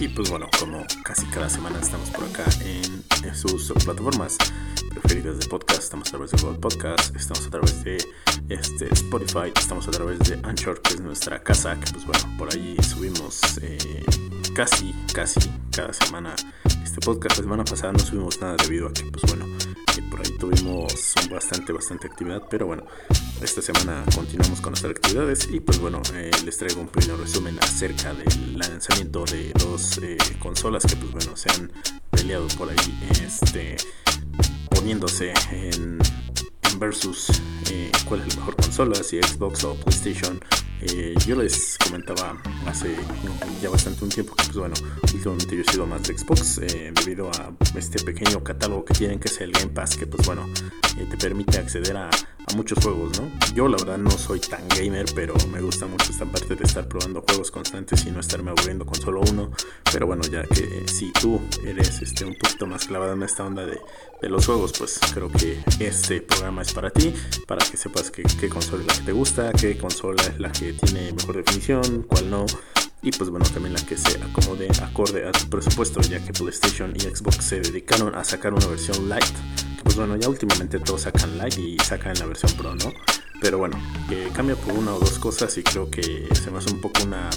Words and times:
y 0.00 0.08
pues 0.08 0.30
bueno, 0.30 0.48
como 0.58 0.82
casi 1.04 1.26
cada 1.26 1.50
semana 1.50 1.78
estamos 1.78 2.08
por 2.10 2.24
acá 2.24 2.44
en, 2.64 3.34
sus 3.34 3.70
plataformas 3.84 4.38
preferidas 4.88 5.38
de 5.38 5.46
podcast. 5.46 5.82
Estamos 5.82 6.08
a 6.08 6.10
través 6.12 6.30
de 6.30 6.38
Google 6.40 6.58
Podcast, 6.58 7.14
estamos 7.14 7.46
a 7.46 7.50
través 7.50 7.84
de 7.84 7.98
este, 8.48 8.88
Spotify, 8.94 9.52
estamos 9.54 9.86
a 9.88 9.90
través 9.90 10.18
de 10.20 10.40
Anchor, 10.42 10.80
que 10.80 10.94
es 10.94 11.00
nuestra 11.00 11.42
casa, 11.42 11.78
que 11.78 11.92
pues 11.92 12.06
bueno, 12.06 12.38
por 12.38 12.52
ahí 12.52 12.76
subimos 12.82 13.58
eh, 13.60 14.02
casi, 14.54 14.94
casi 15.12 15.40
cada 15.70 15.92
semana 15.92 16.34
este 16.82 17.00
podcast. 17.02 17.36
La 17.36 17.44
semana 17.44 17.64
pasada 17.64 17.92
no 17.92 17.98
subimos 17.98 18.40
nada 18.40 18.56
debido 18.56 18.88
a 18.88 18.92
que 18.94 19.04
pues 19.04 19.22
bueno, 19.26 19.46
por 20.02 20.20
ahí 20.20 20.32
tuvimos 20.38 21.14
bastante, 21.30 21.72
bastante 21.72 22.06
actividad, 22.06 22.42
pero 22.48 22.66
bueno, 22.66 22.84
esta 23.42 23.62
semana 23.62 24.04
continuamos 24.14 24.60
con 24.60 24.72
nuestras 24.72 24.92
actividades 24.92 25.48
y 25.50 25.60
pues 25.60 25.78
bueno, 25.78 26.00
eh, 26.14 26.30
les 26.44 26.56
traigo 26.58 26.80
un 26.80 26.88
pequeño 26.88 27.16
resumen 27.16 27.58
acerca 27.60 28.14
del 28.14 28.58
lanzamiento 28.58 29.24
de 29.24 29.52
dos 29.58 29.98
eh, 29.98 30.16
consolas 30.38 30.84
que 30.84 30.96
pues 30.96 31.12
bueno, 31.12 31.36
se 31.36 31.50
han 31.50 31.72
peleado 32.10 32.46
por 32.58 32.70
ahí, 32.70 33.10
este, 33.24 33.76
poniéndose 34.70 35.32
en, 35.50 35.98
versus 36.78 37.30
eh, 37.70 37.92
cuál 38.04 38.20
es 38.20 38.28
la 38.28 38.40
mejor 38.40 38.56
consola, 38.56 38.94
si 38.96 39.20
Xbox 39.20 39.64
o 39.64 39.74
PlayStation. 39.74 40.40
yo 41.26 41.36
les 41.36 41.76
comentaba 41.78 42.40
hace 42.66 42.96
ya 43.60 43.68
bastante 43.68 44.02
un 44.02 44.10
tiempo 44.10 44.34
que 44.34 44.44
pues 44.44 44.56
bueno, 44.56 44.74
últimamente 45.12 45.54
yo 45.54 45.62
he 45.62 45.72
sido 45.72 45.86
más 45.86 46.02
de 46.04 46.16
Xbox 46.16 46.60
debido 46.60 47.30
a 47.30 47.52
este 47.76 48.02
pequeño 48.02 48.42
catálogo 48.42 48.86
que 48.86 48.94
tienen 48.94 49.18
que 49.18 49.28
es 49.28 49.40
el 49.42 49.52
Game 49.52 49.72
Pass 49.72 49.96
que 49.96 50.06
pues 50.06 50.26
bueno, 50.26 50.48
te 50.94 51.16
permite 51.18 51.58
acceder 51.58 51.96
a 51.96 52.10
muchos 52.56 52.82
juegos, 52.82 53.20
¿no? 53.20 53.30
Yo 53.54 53.68
la 53.68 53.76
verdad 53.76 53.98
no 53.98 54.10
soy 54.10 54.40
tan 54.40 54.66
gamer, 54.68 55.06
pero 55.14 55.34
me 55.52 55.60
gusta 55.60 55.86
mucho 55.86 56.10
esta 56.10 56.24
parte 56.24 56.56
de 56.56 56.64
estar 56.64 56.88
probando 56.88 57.22
juegos 57.26 57.50
constantes 57.50 58.04
y 58.06 58.10
no 58.10 58.20
estarme 58.20 58.50
aburriendo 58.50 58.84
con 58.84 58.96
solo 58.96 59.20
uno. 59.30 59.50
Pero 59.92 60.06
bueno, 60.06 60.22
ya 60.24 60.42
que 60.44 60.62
eh, 60.62 60.88
si 60.88 61.12
tú 61.12 61.40
eres 61.64 62.02
este, 62.02 62.24
un 62.24 62.34
poquito 62.34 62.66
más 62.66 62.86
clavado 62.86 63.12
en 63.12 63.22
esta 63.22 63.44
onda 63.44 63.64
de, 63.66 63.80
los 64.22 64.46
juegos, 64.46 64.72
pues 64.76 65.00
creo 65.14 65.30
que 65.30 65.58
este 65.80 66.20
programa 66.20 66.62
es 66.62 66.72
para 66.72 66.90
ti, 66.90 67.14
para 67.46 67.59
que 67.70 67.76
sepas 67.76 68.10
qué 68.10 68.48
consola 68.48 68.82
es 68.82 68.86
la 68.88 68.94
que 68.94 69.04
te 69.06 69.12
gusta, 69.12 69.52
qué 69.52 69.76
consola 69.76 70.22
es 70.22 70.38
la 70.40 70.52
que 70.52 70.72
tiene 70.72 71.12
mejor 71.12 71.36
definición, 71.36 72.02
cuál 72.02 72.30
no. 72.30 72.46
Y 73.02 73.10
pues 73.12 73.30
bueno 73.30 73.46
también 73.46 73.74
la 73.74 73.80
que 73.84 73.96
se 73.96 74.22
acomode 74.22 74.68
acorde 74.82 75.26
a 75.26 75.32
tu 75.32 75.48
presupuesto 75.48 76.00
ya 76.02 76.22
que 76.24 76.32
PlayStation 76.32 76.94
y 76.94 77.00
Xbox 77.00 77.44
se 77.44 77.60
dedicaron 77.60 78.14
a 78.14 78.24
sacar 78.24 78.52
una 78.52 78.66
versión 78.66 79.08
light. 79.08 79.24
Pues 79.82 79.96
bueno 79.96 80.16
ya 80.16 80.28
últimamente 80.28 80.78
todos 80.78 81.02
sacan 81.02 81.38
light 81.38 81.58
y 81.58 81.78
sacan 81.78 82.14
la 82.18 82.26
versión 82.26 82.52
pro 82.52 82.74
no 82.74 82.92
pero 83.40 83.58
bueno 83.58 83.78
cambia 84.34 84.54
por 84.54 84.74
una 84.74 84.94
o 84.94 85.00
dos 85.00 85.18
cosas 85.18 85.56
y 85.58 85.62
creo 85.62 85.90
que 85.90 86.28
se 86.34 86.50
me 86.50 86.58
hace 86.58 86.72
un 86.72 86.80
poco 86.80 87.02
una 87.02 87.30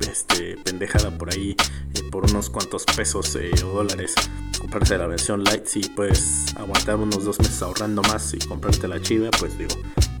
este, 0.00 0.56
pendejada 0.64 1.16
por 1.16 1.32
ahí 1.32 1.56
eh, 1.94 2.02
por 2.10 2.24
unos 2.28 2.50
cuantos 2.50 2.84
pesos 2.84 3.36
eh, 3.36 3.50
o 3.64 3.68
dólares 3.68 4.14
comprarte 4.58 4.98
la 4.98 5.06
versión 5.06 5.44
light 5.44 5.66
si 5.66 5.80
puedes 5.80 6.54
aguantar 6.56 6.96
unos 6.96 7.24
dos 7.24 7.38
meses 7.38 7.62
ahorrando 7.62 8.02
más 8.02 8.34
y 8.34 8.38
comprarte 8.38 8.88
la 8.88 9.00
chida 9.00 9.30
pues 9.38 9.56
digo 9.58 9.74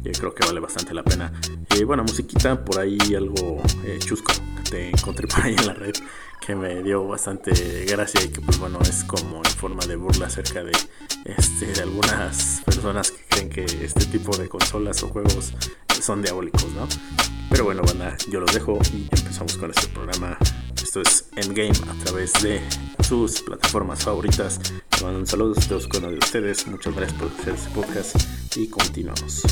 yo 0.06 0.12
creo 0.12 0.34
que 0.34 0.46
vale 0.46 0.60
bastante 0.60 0.94
la 0.94 1.02
pena. 1.02 1.32
Y 1.76 1.84
bueno 1.84 2.04
musiquita 2.04 2.64
por 2.64 2.78
ahí 2.78 2.98
algo 3.16 3.60
eh, 3.84 3.98
chusco 3.98 4.32
te 4.70 4.90
encontré 4.90 5.26
por 5.28 5.44
ahí 5.44 5.54
en 5.54 5.66
la 5.66 5.74
red 5.74 5.94
que 6.40 6.54
me 6.54 6.82
dio 6.82 7.06
bastante 7.06 7.84
gracia 7.86 8.22
y 8.22 8.28
que 8.28 8.40
pues 8.40 8.58
bueno 8.58 8.78
es 8.82 9.04
como 9.04 9.38
en 9.38 9.50
forma 9.50 9.84
de 9.86 9.96
burla 9.96 10.26
acerca 10.26 10.62
de 10.62 10.72
este 11.24 11.66
de 11.66 11.82
algunas 11.82 12.62
personas 12.64 13.10
que 13.10 13.24
creen 13.28 13.50
que 13.50 13.64
este 13.64 14.06
tipo 14.06 14.36
de 14.36 14.48
consolas 14.48 15.02
o 15.02 15.08
juegos 15.08 15.52
son 16.00 16.22
diabólicos 16.22 16.66
no 16.72 16.86
pero 17.50 17.64
bueno 17.64 17.82
banda 17.82 18.16
yo 18.30 18.38
los 18.40 18.52
dejo 18.52 18.78
y 18.92 19.08
empezamos 19.10 19.56
con 19.56 19.70
este 19.70 19.88
programa 19.88 20.38
esto 20.96 21.02
es 21.02 21.28
Endgame 21.36 21.90
a 21.90 22.04
través 22.04 22.32
de 22.42 22.60
sus 23.06 23.42
plataformas 23.42 24.02
favoritas. 24.02 24.58
Les 24.92 25.02
mando 25.02 25.18
un 25.18 25.26
saludo 25.26 25.54
todos 25.68 25.86
con 25.88 26.02
de 26.02 26.16
ustedes. 26.16 26.66
Muchas 26.66 26.94
gracias 26.94 27.20
por 27.20 27.30
hacer 27.32 27.54
este 27.54 27.70
podcast 27.70 28.16
y 28.56 28.68
continuamos 28.68 29.42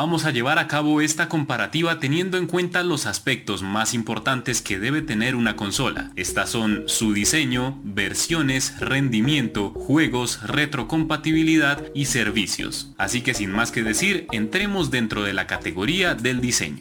Vamos 0.00 0.26
a 0.26 0.30
llevar 0.30 0.60
a 0.60 0.68
cabo 0.68 1.00
esta 1.00 1.28
comparativa 1.28 1.98
teniendo 1.98 2.38
en 2.38 2.46
cuenta 2.46 2.84
los 2.84 3.04
aspectos 3.04 3.62
más 3.62 3.94
importantes 3.94 4.62
que 4.62 4.78
debe 4.78 5.02
tener 5.02 5.34
una 5.34 5.56
consola. 5.56 6.12
Estas 6.14 6.50
son 6.50 6.84
su 6.86 7.12
diseño, 7.12 7.80
versiones, 7.82 8.78
rendimiento, 8.78 9.70
juegos, 9.70 10.40
retrocompatibilidad 10.44 11.82
y 11.96 12.04
servicios. 12.04 12.92
Así 12.96 13.22
que 13.22 13.34
sin 13.34 13.50
más 13.50 13.72
que 13.72 13.82
decir, 13.82 14.28
entremos 14.30 14.92
dentro 14.92 15.24
de 15.24 15.32
la 15.32 15.48
categoría 15.48 16.14
del 16.14 16.40
diseño. 16.40 16.78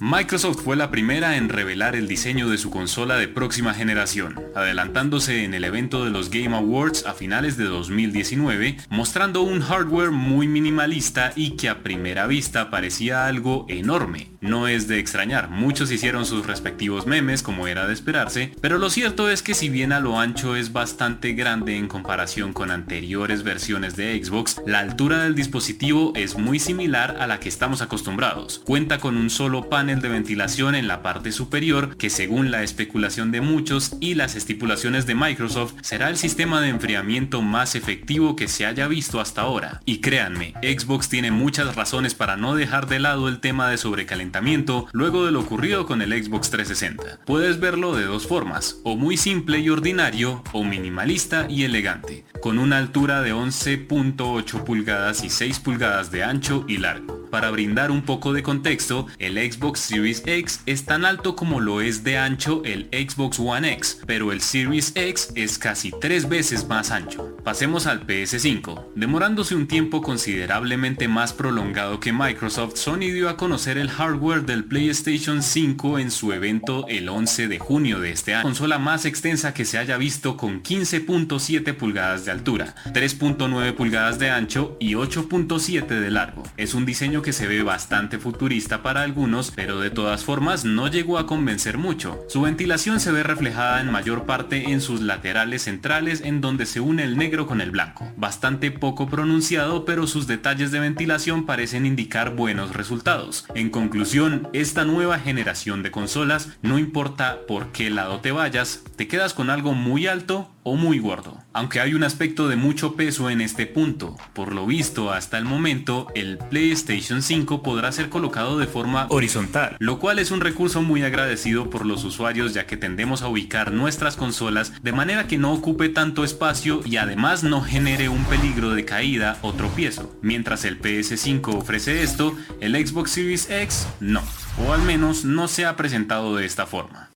Microsoft 0.00 0.62
fue 0.62 0.76
la 0.76 0.92
primera 0.92 1.36
en 1.36 1.48
revelar 1.48 1.96
el 1.96 2.06
diseño 2.06 2.48
de 2.48 2.58
su 2.58 2.70
consola 2.70 3.16
de 3.16 3.26
próxima 3.26 3.74
generación, 3.74 4.40
adelantándose 4.54 5.42
en 5.42 5.54
el 5.54 5.64
evento 5.64 6.04
de 6.04 6.10
los 6.10 6.30
Game 6.30 6.54
Awards 6.54 7.04
a 7.04 7.14
finales 7.14 7.56
de 7.56 7.64
2019, 7.64 8.76
mostrando 8.90 9.42
un 9.42 9.60
hardware 9.60 10.12
muy 10.12 10.46
minimalista 10.46 11.32
y 11.34 11.56
que 11.56 11.68
a 11.68 11.82
primera 11.82 12.28
vista 12.28 12.70
parecía 12.70 13.26
algo 13.26 13.66
enorme. 13.68 14.30
No 14.40 14.68
es 14.68 14.86
de 14.86 15.00
extrañar, 15.00 15.50
muchos 15.50 15.90
hicieron 15.90 16.24
sus 16.24 16.46
respectivos 16.46 17.06
memes 17.06 17.42
como 17.42 17.66
era 17.66 17.88
de 17.88 17.92
esperarse, 17.92 18.52
pero 18.60 18.78
lo 18.78 18.90
cierto 18.90 19.28
es 19.28 19.42
que 19.42 19.54
si 19.54 19.68
bien 19.68 19.92
a 19.92 19.98
lo 19.98 20.20
ancho 20.20 20.54
es 20.54 20.72
bastante 20.72 21.32
grande 21.32 21.76
en 21.76 21.88
comparación 21.88 22.52
con 22.52 22.70
anteriores 22.70 23.42
versiones 23.42 23.96
de 23.96 24.22
Xbox, 24.22 24.60
la 24.64 24.78
altura 24.78 25.24
del 25.24 25.34
dispositivo 25.34 26.12
es 26.14 26.38
muy 26.38 26.60
similar 26.60 27.16
a 27.18 27.26
la 27.26 27.40
que 27.40 27.48
estamos 27.48 27.82
acostumbrados. 27.82 28.60
Cuenta 28.64 28.98
con 28.98 29.16
un 29.16 29.28
solo 29.28 29.68
panel 29.88 30.02
de 30.02 30.10
ventilación 30.10 30.74
en 30.74 30.86
la 30.86 31.02
parte 31.02 31.32
superior 31.32 31.96
que 31.96 32.10
según 32.10 32.50
la 32.50 32.62
especulación 32.62 33.30
de 33.30 33.40
muchos 33.40 33.96
y 34.00 34.16
las 34.16 34.34
estipulaciones 34.34 35.06
de 35.06 35.14
Microsoft 35.14 35.76
será 35.80 36.10
el 36.10 36.18
sistema 36.18 36.60
de 36.60 36.68
enfriamiento 36.68 37.40
más 37.40 37.74
efectivo 37.74 38.36
que 38.36 38.48
se 38.48 38.66
haya 38.66 38.86
visto 38.86 39.18
hasta 39.18 39.40
ahora. 39.40 39.80
Y 39.86 40.02
créanme, 40.02 40.52
Xbox 40.62 41.08
tiene 41.08 41.30
muchas 41.30 41.74
razones 41.74 42.14
para 42.14 42.36
no 42.36 42.54
dejar 42.54 42.86
de 42.86 42.98
lado 42.98 43.28
el 43.28 43.40
tema 43.40 43.70
de 43.70 43.78
sobrecalentamiento 43.78 44.88
luego 44.92 45.24
de 45.24 45.32
lo 45.32 45.40
ocurrido 45.40 45.86
con 45.86 46.02
el 46.02 46.12
Xbox 46.12 46.50
360. 46.50 47.20
Puedes 47.24 47.58
verlo 47.58 47.96
de 47.96 48.04
dos 48.04 48.26
formas, 48.26 48.80
o 48.84 48.94
muy 48.94 49.16
simple 49.16 49.60
y 49.60 49.70
ordinario, 49.70 50.44
o 50.52 50.64
minimalista 50.64 51.46
y 51.48 51.64
elegante, 51.64 52.26
con 52.42 52.58
una 52.58 52.76
altura 52.76 53.22
de 53.22 53.32
11.8 53.32 54.64
pulgadas 54.64 55.24
y 55.24 55.30
6 55.30 55.60
pulgadas 55.60 56.10
de 56.10 56.24
ancho 56.24 56.66
y 56.68 56.76
largo. 56.76 57.17
Para 57.30 57.50
brindar 57.50 57.90
un 57.90 58.02
poco 58.02 58.32
de 58.32 58.42
contexto, 58.42 59.06
el 59.18 59.36
Xbox 59.36 59.80
Series 59.80 60.22
X 60.24 60.60
es 60.66 60.84
tan 60.84 61.04
alto 61.04 61.36
como 61.36 61.60
lo 61.60 61.80
es 61.80 62.04
de 62.04 62.16
ancho 62.16 62.62
el 62.64 62.88
Xbox 62.92 63.38
One 63.38 63.72
X, 63.74 64.00
pero 64.06 64.32
el 64.32 64.40
Series 64.40 64.92
X 64.94 65.32
es 65.34 65.58
casi 65.58 65.92
tres 66.00 66.28
veces 66.28 66.66
más 66.68 66.90
ancho. 66.90 67.36
Pasemos 67.44 67.86
al 67.86 68.06
PS5. 68.06 68.92
Demorándose 68.94 69.54
un 69.54 69.66
tiempo 69.66 70.02
considerablemente 70.02 71.08
más 71.08 71.32
prolongado 71.32 72.00
que 72.00 72.12
Microsoft, 72.12 72.76
Sony 72.76 73.10
dio 73.12 73.28
a 73.28 73.36
conocer 73.36 73.78
el 73.78 73.90
hardware 73.90 74.46
del 74.46 74.64
PlayStation 74.64 75.42
5 75.42 75.98
en 75.98 76.10
su 76.10 76.32
evento 76.32 76.86
el 76.88 77.08
11 77.08 77.48
de 77.48 77.58
junio 77.58 78.00
de 78.00 78.12
este 78.12 78.34
año. 78.34 78.44
Consola 78.44 78.78
más 78.78 79.04
extensa 79.04 79.54
que 79.54 79.64
se 79.64 79.78
haya 79.78 79.98
visto 79.98 80.36
con 80.36 80.62
15.7 80.62 81.74
pulgadas 81.74 82.24
de 82.24 82.30
altura, 82.30 82.74
3.9 82.86 83.74
pulgadas 83.74 84.18
de 84.18 84.30
ancho 84.30 84.76
y 84.80 84.94
8.7 84.94 85.86
de 85.86 86.10
largo. 86.10 86.42
Es 86.56 86.74
un 86.74 86.86
diseño 86.86 87.17
que 87.22 87.32
se 87.32 87.46
ve 87.46 87.62
bastante 87.62 88.18
futurista 88.18 88.82
para 88.82 89.02
algunos, 89.02 89.50
pero 89.50 89.80
de 89.80 89.90
todas 89.90 90.24
formas 90.24 90.64
no 90.64 90.88
llegó 90.88 91.18
a 91.18 91.26
convencer 91.26 91.78
mucho. 91.78 92.24
Su 92.28 92.42
ventilación 92.42 93.00
se 93.00 93.12
ve 93.12 93.22
reflejada 93.22 93.80
en 93.80 93.90
mayor 93.90 94.24
parte 94.24 94.70
en 94.70 94.80
sus 94.80 95.00
laterales 95.00 95.62
centrales 95.62 96.20
en 96.22 96.40
donde 96.40 96.66
se 96.66 96.80
une 96.80 97.04
el 97.04 97.16
negro 97.16 97.46
con 97.46 97.60
el 97.60 97.70
blanco. 97.70 98.12
Bastante 98.16 98.70
poco 98.70 99.08
pronunciado, 99.08 99.84
pero 99.84 100.06
sus 100.06 100.26
detalles 100.26 100.70
de 100.70 100.80
ventilación 100.80 101.46
parecen 101.46 101.86
indicar 101.86 102.34
buenos 102.34 102.74
resultados. 102.74 103.46
En 103.54 103.70
conclusión, 103.70 104.48
esta 104.52 104.84
nueva 104.84 105.18
generación 105.18 105.82
de 105.82 105.90
consolas, 105.90 106.50
no 106.62 106.78
importa 106.78 107.40
por 107.46 107.72
qué 107.72 107.90
lado 107.90 108.20
te 108.20 108.32
vayas, 108.32 108.82
te 108.96 109.08
quedas 109.08 109.34
con 109.34 109.50
algo 109.50 109.74
muy 109.74 110.06
alto 110.06 110.50
o 110.68 110.76
muy 110.76 110.98
gordo. 110.98 111.38
Aunque 111.52 111.80
hay 111.80 111.94
un 111.94 112.04
aspecto 112.04 112.48
de 112.48 112.56
mucho 112.56 112.94
peso 112.94 113.30
en 113.30 113.40
este 113.40 113.66
punto, 113.66 114.16
por 114.34 114.52
lo 114.52 114.66
visto 114.66 115.12
hasta 115.12 115.38
el 115.38 115.44
momento 115.44 116.08
el 116.14 116.38
PlayStation 116.38 117.22
5 117.22 117.62
podrá 117.62 117.90
ser 117.92 118.08
colocado 118.08 118.58
de 118.58 118.66
forma 118.66 119.06
horizontal, 119.08 119.76
lo 119.78 119.98
cual 119.98 120.18
es 120.18 120.30
un 120.30 120.40
recurso 120.40 120.82
muy 120.82 121.02
agradecido 121.02 121.70
por 121.70 121.86
los 121.86 122.04
usuarios 122.04 122.54
ya 122.54 122.66
que 122.66 122.76
tendemos 122.76 123.22
a 123.22 123.28
ubicar 123.28 123.72
nuestras 123.72 124.16
consolas 124.16 124.72
de 124.82 124.92
manera 124.92 125.26
que 125.26 125.38
no 125.38 125.52
ocupe 125.52 125.88
tanto 125.88 126.24
espacio 126.24 126.80
y 126.84 126.96
además 126.96 127.42
no 127.42 127.62
genere 127.62 128.08
un 128.08 128.24
peligro 128.24 128.70
de 128.70 128.84
caída 128.84 129.38
o 129.42 129.52
tropiezo. 129.52 130.16
Mientras 130.22 130.64
el 130.64 130.80
PS5 130.80 131.54
ofrece 131.54 132.02
esto, 132.02 132.36
el 132.60 132.74
Xbox 132.74 133.12
Series 133.12 133.50
X 133.50 133.86
no, 134.00 134.22
o 134.66 134.72
al 134.72 134.82
menos 134.82 135.24
no 135.24 135.48
se 135.48 135.66
ha 135.66 135.76
presentado 135.76 136.36
de 136.36 136.46
esta 136.46 136.66
forma. 136.66 137.10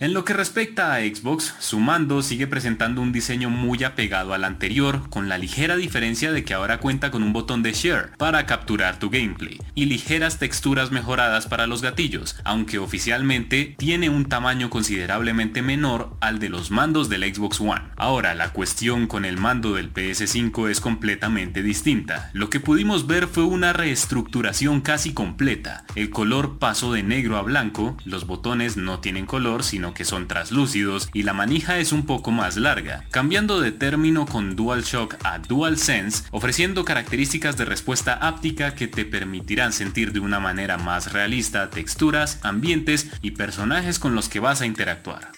En 0.00 0.12
lo 0.12 0.24
que 0.24 0.32
respecta 0.32 0.92
a 0.92 0.98
Xbox, 0.98 1.54
su 1.60 1.78
mando 1.78 2.20
sigue 2.22 2.48
presentando 2.48 3.00
un 3.00 3.12
diseño 3.12 3.48
muy 3.48 3.84
apegado 3.84 4.34
al 4.34 4.42
anterior, 4.42 5.08
con 5.08 5.28
la 5.28 5.38
ligera 5.38 5.76
diferencia 5.76 6.32
de 6.32 6.42
que 6.42 6.52
ahora 6.52 6.80
cuenta 6.80 7.12
con 7.12 7.22
un 7.22 7.32
botón 7.32 7.62
de 7.62 7.72
Share 7.72 8.10
para 8.18 8.44
capturar 8.44 8.98
tu 8.98 9.08
gameplay, 9.08 9.60
y 9.76 9.84
ligeras 9.84 10.40
texturas 10.40 10.90
mejoradas 10.90 11.46
para 11.46 11.68
los 11.68 11.80
gatillos, 11.80 12.36
aunque 12.42 12.80
oficialmente 12.80 13.76
tiene 13.78 14.10
un 14.10 14.24
tamaño 14.24 14.68
considerablemente 14.68 15.62
menor 15.62 16.16
al 16.20 16.40
de 16.40 16.48
los 16.48 16.72
mandos 16.72 17.08
del 17.08 17.32
Xbox 17.32 17.60
One. 17.60 17.82
Ahora, 17.96 18.34
la 18.34 18.52
cuestión 18.52 19.06
con 19.06 19.24
el 19.24 19.36
mando 19.36 19.74
del 19.74 19.94
PS5 19.94 20.70
es 20.70 20.80
completamente 20.80 21.62
distinta. 21.62 22.30
Lo 22.32 22.50
que 22.50 22.58
pudimos 22.58 23.06
ver 23.06 23.28
fue 23.28 23.44
una 23.44 23.72
reestructuración 23.72 24.80
casi 24.80 25.14
completa. 25.14 25.84
El 25.94 26.10
color 26.10 26.58
pasó 26.58 26.92
de 26.92 27.04
negro 27.04 27.36
a 27.36 27.42
blanco, 27.42 27.96
los 28.04 28.26
botones 28.26 28.76
no 28.76 28.98
tienen 28.98 29.24
color 29.24 29.62
sino 29.62 29.83
que 29.92 30.06
son 30.06 30.28
translúcidos 30.28 31.10
y 31.12 31.24
la 31.24 31.34
manija 31.34 31.78
es 31.78 31.92
un 31.92 32.06
poco 32.06 32.30
más 32.30 32.56
larga, 32.56 33.04
cambiando 33.10 33.60
de 33.60 33.72
término 33.72 34.24
con 34.24 34.56
DualShock 34.56 35.16
a 35.24 35.40
DualSense, 35.40 36.24
ofreciendo 36.30 36.86
características 36.86 37.58
de 37.58 37.66
respuesta 37.66 38.14
áptica 38.14 38.74
que 38.74 38.88
te 38.88 39.04
permitirán 39.04 39.72
sentir 39.72 40.12
de 40.12 40.20
una 40.20 40.40
manera 40.40 40.78
más 40.78 41.12
realista 41.12 41.68
texturas, 41.68 42.38
ambientes 42.42 43.10
y 43.20 43.32
personajes 43.32 43.98
con 43.98 44.14
los 44.14 44.28
que 44.28 44.40
vas 44.40 44.62
a 44.62 44.66
interactuar. 44.66 45.33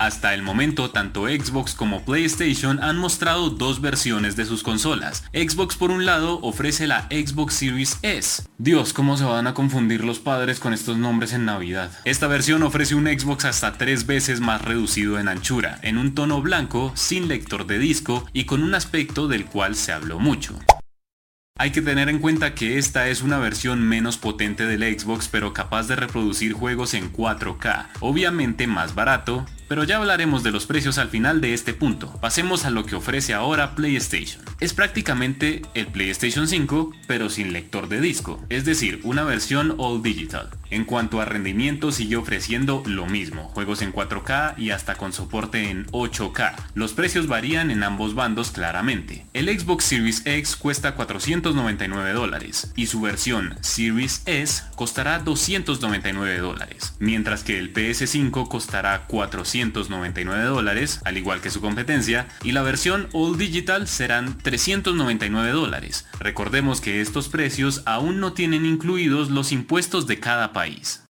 Hasta 0.00 0.32
el 0.32 0.40
momento, 0.40 0.90
tanto 0.90 1.26
Xbox 1.26 1.74
como 1.74 2.06
PlayStation 2.06 2.82
han 2.82 2.96
mostrado 2.96 3.50
dos 3.50 3.82
versiones 3.82 4.34
de 4.34 4.46
sus 4.46 4.62
consolas. 4.62 5.24
Xbox 5.34 5.76
por 5.76 5.90
un 5.90 6.06
lado 6.06 6.40
ofrece 6.40 6.86
la 6.86 7.02
Xbox 7.10 7.52
Series 7.52 7.98
S. 8.00 8.44
Dios, 8.56 8.94
cómo 8.94 9.18
se 9.18 9.24
van 9.24 9.46
a 9.46 9.52
confundir 9.52 10.02
los 10.02 10.18
padres 10.18 10.58
con 10.58 10.72
estos 10.72 10.96
nombres 10.96 11.34
en 11.34 11.44
Navidad. 11.44 11.90
Esta 12.06 12.28
versión 12.28 12.62
ofrece 12.62 12.94
un 12.94 13.08
Xbox 13.08 13.44
hasta 13.44 13.74
tres 13.74 14.06
veces 14.06 14.40
más 14.40 14.62
reducido 14.62 15.18
en 15.18 15.28
anchura, 15.28 15.78
en 15.82 15.98
un 15.98 16.14
tono 16.14 16.40
blanco, 16.40 16.92
sin 16.94 17.28
lector 17.28 17.66
de 17.66 17.78
disco 17.78 18.26
y 18.32 18.44
con 18.44 18.62
un 18.62 18.74
aspecto 18.74 19.28
del 19.28 19.44
cual 19.44 19.76
se 19.76 19.92
habló 19.92 20.18
mucho. 20.18 20.58
Hay 21.58 21.72
que 21.72 21.82
tener 21.82 22.08
en 22.08 22.20
cuenta 22.20 22.54
que 22.54 22.78
esta 22.78 23.08
es 23.08 23.20
una 23.20 23.36
versión 23.36 23.82
menos 23.86 24.16
potente 24.16 24.64
del 24.64 24.98
Xbox 24.98 25.28
pero 25.28 25.52
capaz 25.52 25.88
de 25.88 25.96
reproducir 25.96 26.54
juegos 26.54 26.94
en 26.94 27.12
4K, 27.12 27.88
obviamente 28.00 28.66
más 28.66 28.94
barato, 28.94 29.44
pero 29.70 29.84
ya 29.84 29.98
hablaremos 29.98 30.42
de 30.42 30.50
los 30.50 30.66
precios 30.66 30.98
al 30.98 31.10
final 31.10 31.40
de 31.40 31.54
este 31.54 31.74
punto. 31.74 32.18
Pasemos 32.20 32.64
a 32.64 32.70
lo 32.70 32.84
que 32.84 32.96
ofrece 32.96 33.34
ahora 33.34 33.76
PlayStation. 33.76 34.42
Es 34.58 34.74
prácticamente 34.74 35.62
el 35.74 35.86
PlayStation 35.86 36.48
5, 36.48 36.90
pero 37.06 37.30
sin 37.30 37.52
lector 37.52 37.88
de 37.88 38.00
disco, 38.00 38.44
es 38.48 38.64
decir, 38.64 38.98
una 39.04 39.22
versión 39.22 39.76
all 39.78 40.02
digital. 40.02 40.50
En 40.70 40.84
cuanto 40.84 41.20
a 41.20 41.24
rendimiento 41.24 41.92
sigue 41.92 42.16
ofreciendo 42.16 42.82
lo 42.84 43.06
mismo, 43.06 43.44
juegos 43.44 43.82
en 43.82 43.92
4K 43.92 44.58
y 44.58 44.70
hasta 44.70 44.96
con 44.96 45.12
soporte 45.12 45.70
en 45.70 45.86
8K. 45.86 46.54
Los 46.74 46.92
precios 46.92 47.28
varían 47.28 47.70
en 47.70 47.84
ambos 47.84 48.14
bandos 48.14 48.50
claramente. 48.50 49.24
El 49.34 49.48
Xbox 49.48 49.84
Series 49.84 50.26
X 50.26 50.56
cuesta 50.56 50.96
499 50.96 52.12
dólares 52.12 52.72
y 52.76 52.86
su 52.86 53.00
versión 53.00 53.56
Series 53.60 54.22
S 54.26 54.64
costará 54.74 55.20
299 55.20 56.38
dólares, 56.38 56.94
mientras 56.98 57.44
que 57.44 57.58
el 57.58 57.72
PS5 57.72 58.48
costará 58.48 59.06
400 59.06 59.59
299 59.60 60.44
dólares, 60.44 61.00
al 61.04 61.16
igual 61.16 61.40
que 61.40 61.50
su 61.50 61.60
competencia, 61.60 62.26
y 62.42 62.52
la 62.52 62.62
versión 62.62 63.08
All 63.12 63.38
Digital 63.38 63.86
serán 63.86 64.38
399 64.38 65.52
dólares. 65.52 66.06
Recordemos 66.18 66.80
que 66.80 67.00
estos 67.00 67.28
precios 67.28 67.82
aún 67.86 68.20
no 68.20 68.32
tienen 68.32 68.66
incluidos 68.66 69.30
los 69.30 69.52
impuestos 69.52 70.06
de 70.06 70.18
cada 70.20 70.52
país. 70.52 71.04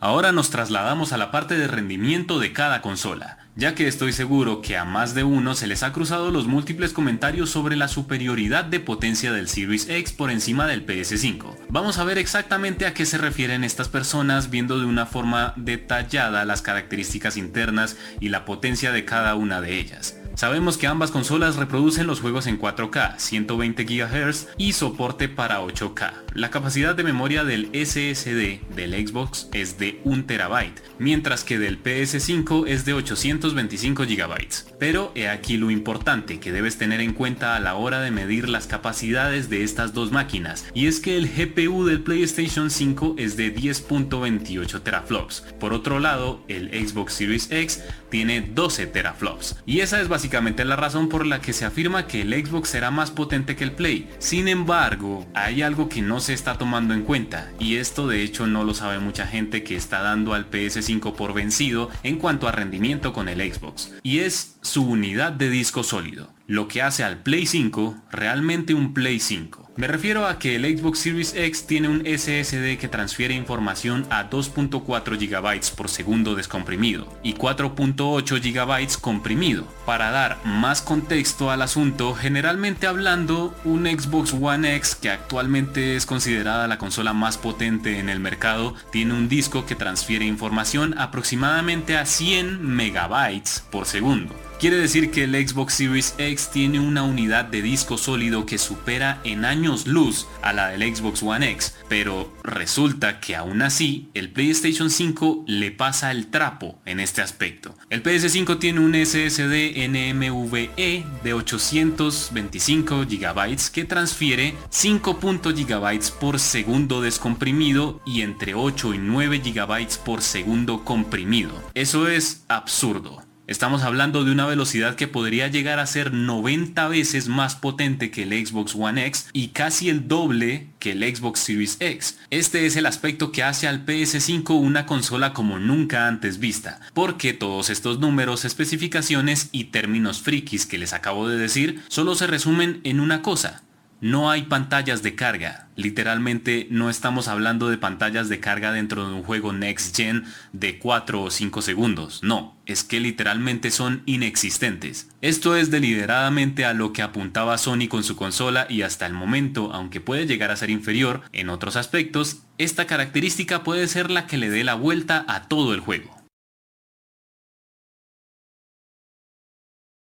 Ahora 0.00 0.32
nos 0.32 0.50
trasladamos 0.50 1.12
a 1.12 1.18
la 1.18 1.30
parte 1.30 1.56
de 1.56 1.66
rendimiento 1.66 2.38
de 2.38 2.52
cada 2.52 2.82
consola 2.82 3.43
ya 3.56 3.74
que 3.74 3.86
estoy 3.86 4.12
seguro 4.12 4.60
que 4.60 4.76
a 4.76 4.84
más 4.84 5.14
de 5.14 5.24
uno 5.24 5.54
se 5.54 5.66
les 5.66 5.82
ha 5.82 5.92
cruzado 5.92 6.30
los 6.30 6.46
múltiples 6.46 6.92
comentarios 6.92 7.50
sobre 7.50 7.76
la 7.76 7.88
superioridad 7.88 8.64
de 8.64 8.80
potencia 8.80 9.32
del 9.32 9.48
Series 9.48 9.88
X 9.88 10.12
por 10.12 10.30
encima 10.30 10.66
del 10.66 10.84
PS5. 10.84 11.56
Vamos 11.68 11.98
a 11.98 12.04
ver 12.04 12.18
exactamente 12.18 12.86
a 12.86 12.94
qué 12.94 13.06
se 13.06 13.18
refieren 13.18 13.64
estas 13.64 13.88
personas 13.88 14.50
viendo 14.50 14.78
de 14.78 14.86
una 14.86 15.06
forma 15.06 15.54
detallada 15.56 16.44
las 16.44 16.62
características 16.62 17.36
internas 17.36 17.96
y 18.20 18.30
la 18.30 18.44
potencia 18.44 18.92
de 18.92 19.04
cada 19.04 19.34
una 19.34 19.60
de 19.60 19.78
ellas. 19.78 20.16
Sabemos 20.36 20.78
que 20.78 20.88
ambas 20.88 21.12
consolas 21.12 21.54
reproducen 21.54 22.08
los 22.08 22.20
juegos 22.20 22.48
en 22.48 22.60
4K, 22.60 23.18
120 23.18 23.84
GHz 23.84 24.48
y 24.58 24.72
soporte 24.72 25.28
para 25.28 25.60
8K. 25.60 26.12
La 26.34 26.50
capacidad 26.50 26.96
de 26.96 27.04
memoria 27.04 27.44
del 27.44 27.70
SSD 27.72 28.74
del 28.74 29.06
Xbox 29.06 29.48
es 29.52 29.78
de 29.78 30.00
1 30.02 30.24
TB, 30.24 30.72
mientras 30.98 31.44
que 31.44 31.60
del 31.60 31.80
PS5 31.80 32.66
es 32.66 32.84
de 32.84 32.94
825 32.94 34.02
GB. 34.02 34.48
Pero 34.80 35.12
he 35.14 35.28
aquí 35.28 35.56
lo 35.56 35.70
importante 35.70 36.40
que 36.40 36.50
debes 36.50 36.78
tener 36.78 37.00
en 37.00 37.12
cuenta 37.12 37.54
a 37.54 37.60
la 37.60 37.76
hora 37.76 38.00
de 38.00 38.10
medir 38.10 38.48
las 38.48 38.66
capacidades 38.66 39.48
de 39.50 39.62
estas 39.62 39.94
dos 39.94 40.10
máquinas, 40.10 40.66
y 40.74 40.88
es 40.88 40.98
que 40.98 41.16
el 41.16 41.28
GPU 41.28 41.84
del 41.84 42.00
PlayStation 42.00 42.70
5 42.70 43.14
es 43.18 43.36
de 43.36 43.54
10.28 43.54 44.82
teraflops. 44.82 45.42
Por 45.60 45.72
otro 45.72 46.00
lado, 46.00 46.42
el 46.48 46.70
Xbox 46.70 47.12
Series 47.12 47.52
X 47.52 47.84
tiene 48.10 48.40
12 48.40 48.88
teraflops, 48.88 49.62
y 49.64 49.78
esa 49.78 50.00
es 50.00 50.08
básicamente 50.08 50.23
básicamente 50.24 50.64
la 50.64 50.76
razón 50.76 51.10
por 51.10 51.26
la 51.26 51.42
que 51.42 51.52
se 51.52 51.66
afirma 51.66 52.06
que 52.06 52.22
el 52.22 52.32
Xbox 52.32 52.70
será 52.70 52.90
más 52.90 53.10
potente 53.10 53.56
que 53.56 53.64
el 53.64 53.72
Play. 53.72 54.08
Sin 54.20 54.48
embargo, 54.48 55.26
hay 55.34 55.60
algo 55.60 55.90
que 55.90 56.00
no 56.00 56.18
se 56.18 56.32
está 56.32 56.56
tomando 56.56 56.94
en 56.94 57.02
cuenta, 57.02 57.52
y 57.58 57.76
esto 57.76 58.08
de 58.08 58.22
hecho 58.22 58.46
no 58.46 58.64
lo 58.64 58.72
sabe 58.72 58.98
mucha 59.00 59.26
gente 59.26 59.62
que 59.62 59.76
está 59.76 60.00
dando 60.00 60.32
al 60.32 60.50
PS5 60.50 61.14
por 61.14 61.34
vencido 61.34 61.90
en 62.02 62.16
cuanto 62.16 62.48
a 62.48 62.52
rendimiento 62.52 63.12
con 63.12 63.28
el 63.28 63.52
Xbox, 63.52 63.92
y 64.02 64.20
es 64.20 64.56
su 64.62 64.86
unidad 64.86 65.32
de 65.32 65.50
disco 65.50 65.82
sólido, 65.82 66.30
lo 66.46 66.68
que 66.68 66.82
hace 66.82 67.04
al 67.04 67.22
Play 67.22 67.46
5 67.46 67.96
realmente 68.10 68.74
un 68.74 68.94
Play 68.94 69.20
5. 69.20 69.64
Me 69.76 69.88
refiero 69.88 70.28
a 70.28 70.38
que 70.38 70.54
el 70.54 70.78
Xbox 70.78 71.00
Series 71.00 71.34
X 71.34 71.66
tiene 71.66 71.88
un 71.88 72.04
SSD 72.06 72.78
que 72.78 72.88
transfiere 72.88 73.34
información 73.34 74.06
a 74.08 74.30
2.4 74.30 75.18
GB 75.18 75.74
por 75.76 75.88
segundo 75.88 76.36
descomprimido 76.36 77.08
y 77.24 77.34
4.8 77.34 78.40
GB 78.40 79.00
comprimido. 79.00 79.66
Para 79.84 80.12
dar 80.12 80.38
más 80.44 80.80
contexto 80.80 81.50
al 81.50 81.60
asunto, 81.60 82.14
generalmente 82.14 82.86
hablando, 82.86 83.52
un 83.64 83.86
Xbox 83.86 84.32
One 84.32 84.76
X 84.76 84.94
que 84.94 85.10
actualmente 85.10 85.96
es 85.96 86.06
considerada 86.06 86.68
la 86.68 86.78
consola 86.78 87.12
más 87.12 87.36
potente 87.36 87.98
en 87.98 88.08
el 88.08 88.20
mercado, 88.20 88.74
tiene 88.92 89.14
un 89.14 89.28
disco 89.28 89.66
que 89.66 89.74
transfiere 89.74 90.24
información 90.24 90.96
aproximadamente 90.98 91.96
a 91.96 92.06
100 92.06 92.62
MB 92.62 93.42
por 93.72 93.86
segundo. 93.86 94.36
Quiere 94.64 94.78
decir 94.78 95.10
que 95.10 95.24
el 95.24 95.46
Xbox 95.46 95.74
Series 95.74 96.14
X 96.16 96.48
tiene 96.50 96.80
una 96.80 97.02
unidad 97.02 97.44
de 97.44 97.60
disco 97.60 97.98
sólido 97.98 98.46
que 98.46 98.56
supera 98.56 99.20
en 99.22 99.44
años 99.44 99.86
luz 99.86 100.26
a 100.40 100.54
la 100.54 100.68
del 100.68 100.96
Xbox 100.96 101.22
One 101.22 101.50
X, 101.50 101.74
pero 101.86 102.32
resulta 102.42 103.20
que 103.20 103.36
aún 103.36 103.60
así 103.60 104.08
el 104.14 104.30
PlayStation 104.32 104.88
5 104.88 105.44
le 105.46 105.70
pasa 105.70 106.10
el 106.12 106.28
trapo 106.28 106.80
en 106.86 106.98
este 106.98 107.20
aspecto. 107.20 107.76
El 107.90 108.02
PS5 108.02 108.58
tiene 108.58 108.80
un 108.80 108.94
SSD 108.94 109.86
NMVE 109.86 111.04
de 111.22 111.34
825 111.34 113.04
GB 113.04 113.70
que 113.70 113.84
transfiere 113.84 114.54
5. 114.70 115.18
GB 115.20 116.10
por 116.18 116.40
segundo 116.40 117.02
descomprimido 117.02 118.00
y 118.06 118.22
entre 118.22 118.54
8 118.54 118.94
y 118.94 118.98
9 118.98 119.42
GB 119.44 119.98
por 120.06 120.22
segundo 120.22 120.86
comprimido. 120.86 121.52
Eso 121.74 122.08
es 122.08 122.46
absurdo. 122.48 123.22
Estamos 123.46 123.82
hablando 123.82 124.24
de 124.24 124.32
una 124.32 124.46
velocidad 124.46 124.94
que 124.94 125.06
podría 125.06 125.48
llegar 125.48 125.78
a 125.78 125.86
ser 125.86 126.14
90 126.14 126.88
veces 126.88 127.28
más 127.28 127.56
potente 127.56 128.10
que 128.10 128.22
el 128.22 128.46
Xbox 128.46 128.74
One 128.74 129.04
X 129.04 129.28
y 129.34 129.48
casi 129.48 129.90
el 129.90 130.08
doble 130.08 130.68
que 130.78 130.92
el 130.92 131.02
Xbox 131.14 131.40
Series 131.40 131.76
X. 131.78 132.18
Este 132.30 132.64
es 132.64 132.76
el 132.76 132.86
aspecto 132.86 133.32
que 133.32 133.42
hace 133.42 133.68
al 133.68 133.84
PS5 133.84 134.58
una 134.58 134.86
consola 134.86 135.34
como 135.34 135.58
nunca 135.58 136.08
antes 136.08 136.38
vista, 136.38 136.80
porque 136.94 137.34
todos 137.34 137.68
estos 137.68 137.98
números, 137.98 138.46
especificaciones 138.46 139.50
y 139.52 139.64
términos 139.64 140.22
frikis 140.22 140.64
que 140.64 140.78
les 140.78 140.94
acabo 140.94 141.28
de 141.28 141.36
decir 141.36 141.82
solo 141.88 142.14
se 142.14 142.26
resumen 142.26 142.80
en 142.84 142.98
una 142.98 143.20
cosa, 143.20 143.63
no 144.04 144.30
hay 144.30 144.42
pantallas 144.42 145.02
de 145.02 145.14
carga. 145.14 145.68
Literalmente 145.76 146.66
no 146.70 146.90
estamos 146.90 147.26
hablando 147.26 147.70
de 147.70 147.78
pantallas 147.78 148.28
de 148.28 148.38
carga 148.38 148.70
dentro 148.70 149.08
de 149.08 149.14
un 149.14 149.22
juego 149.22 149.54
Next 149.54 149.96
Gen 149.96 150.24
de 150.52 150.78
4 150.78 151.22
o 151.22 151.30
5 151.30 151.62
segundos. 151.62 152.22
No, 152.22 152.54
es 152.66 152.84
que 152.84 153.00
literalmente 153.00 153.70
son 153.70 154.02
inexistentes. 154.04 155.08
Esto 155.22 155.56
es 155.56 155.70
deliberadamente 155.70 156.66
a 156.66 156.74
lo 156.74 156.92
que 156.92 157.00
apuntaba 157.00 157.56
Sony 157.56 157.88
con 157.88 158.04
su 158.04 158.14
consola 158.14 158.66
y 158.68 158.82
hasta 158.82 159.06
el 159.06 159.14
momento, 159.14 159.72
aunque 159.72 160.02
puede 160.02 160.26
llegar 160.26 160.50
a 160.50 160.56
ser 160.56 160.68
inferior 160.68 161.22
en 161.32 161.48
otros 161.48 161.76
aspectos, 161.76 162.42
esta 162.58 162.86
característica 162.86 163.62
puede 163.62 163.88
ser 163.88 164.10
la 164.10 164.26
que 164.26 164.36
le 164.36 164.50
dé 164.50 164.64
la 164.64 164.74
vuelta 164.74 165.24
a 165.28 165.48
todo 165.48 165.72
el 165.72 165.80
juego. 165.80 166.13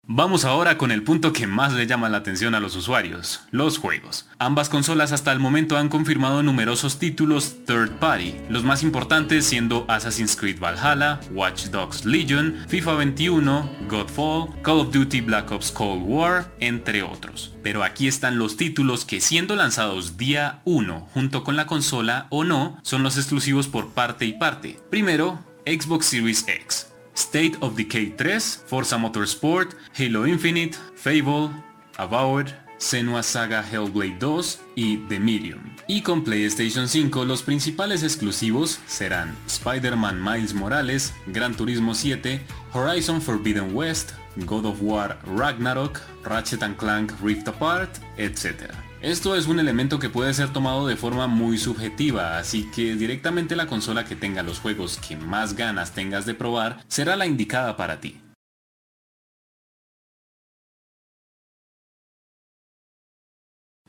Vamos 0.08 0.46
ahora 0.46 0.78
con 0.78 0.92
el 0.92 1.02
punto 1.02 1.34
que 1.34 1.48
más 1.48 1.74
le 1.74 1.88
llama 1.88 2.10
la 2.10 2.18
atención 2.18 2.54
a 2.54 2.60
los 2.60 2.76
usuarios, 2.76 3.42
los 3.50 3.80
juegos. 3.80 4.28
Ambas 4.38 4.70
consolas 4.70 5.12
hasta 5.12 5.32
el 5.32 5.40
momento 5.40 5.78
han 5.78 5.90
confirmado 5.90 6.44
numerosos 6.44 7.00
títulos 7.00 7.66
third 7.66 7.90
party, 7.94 8.36
los 8.48 8.64
más 8.64 8.84
importantes 8.84 9.46
siendo 9.46 9.84
Assassin's 9.88 10.36
Creed 10.36 10.60
Valhalla, 10.60 11.20
Watch 11.32 11.66
Dogs 11.70 12.06
Legion, 12.06 12.56
FIFA 12.68 12.94
21, 12.94 13.72
Godfall, 13.90 14.62
Call 14.62 14.82
of 14.82 14.92
Duty 14.92 15.22
Black 15.22 15.52
Ops 15.52 15.72
Cold 15.72 16.04
War, 16.06 16.54
entre 16.60 17.02
otros. 17.02 17.56
Pero 17.64 17.84
aquí 17.84 18.08
están 18.08 18.38
los 18.38 18.58
títulos 18.58 19.06
que 19.06 19.20
siendo 19.20 19.56
lanzados 19.56 20.18
día 20.18 20.62
1 20.66 21.10
junto 21.16 21.44
con 21.44 21.56
la 21.56 21.66
consola 21.66 22.28
o 22.30 22.44
no, 22.44 22.78
son 22.84 23.02
los 23.02 23.18
exclusivos 23.18 23.68
por 23.68 23.90
parte 23.96 24.26
y 24.26 24.34
parte. 24.34 24.80
Primero, 24.92 25.40
Xbox 25.66 26.06
Series 26.06 26.48
X. 26.48 26.95
State 27.16 27.58
of 27.62 27.76
Decay 27.76 28.14
3, 28.18 28.40
Forza 28.68 28.98
Motorsport, 28.98 29.76
Halo 29.98 30.26
Infinite, 30.26 30.78
Fable, 30.96 31.50
Avowed, 31.98 32.54
Senua 32.78 33.24
Saga 33.24 33.64
Hellblade 33.64 34.20
2 34.20 34.60
y 34.76 34.98
The 35.08 35.20
Medium. 35.20 35.76
Y 35.88 36.02
con 36.02 36.24
PlayStation 36.24 36.88
5 36.88 37.26
los 37.26 37.42
principales 37.42 38.04
exclusivos 38.04 38.80
serán 38.86 39.36
Spider-Man 39.48 40.22
Miles 40.22 40.54
Morales, 40.54 41.14
Gran 41.28 41.56
Turismo 41.56 41.96
7, 41.96 42.42
Horizon 42.74 43.22
Forbidden 43.22 43.74
West, 43.76 44.12
God 44.46 44.66
of 44.66 44.82
War 44.82 45.18
Ragnarok, 45.26 46.02
Ratchet 46.24 46.62
Clank 46.78 47.14
Rift 47.22 47.48
Apart, 47.48 47.90
etc. 48.18 48.85
Esto 49.06 49.36
es 49.36 49.46
un 49.46 49.60
elemento 49.60 50.00
que 50.00 50.10
puede 50.10 50.34
ser 50.34 50.52
tomado 50.52 50.88
de 50.88 50.96
forma 50.96 51.28
muy 51.28 51.60
subjetiva, 51.60 52.40
así 52.40 52.68
que 52.72 52.96
directamente 52.96 53.56
la 53.56 53.68
consola 53.68 54.04
que 54.04 54.16
tenga 54.16 54.42
los 54.42 54.58
juegos 54.60 54.98
que 54.98 55.16
más 55.16 55.56
ganas 55.56 55.92
tengas 55.92 56.26
de 56.26 56.34
probar 56.34 56.80
será 56.88 57.16
la 57.16 57.28
indicada 57.28 57.78
para 57.78 58.00
ti. 58.00 58.20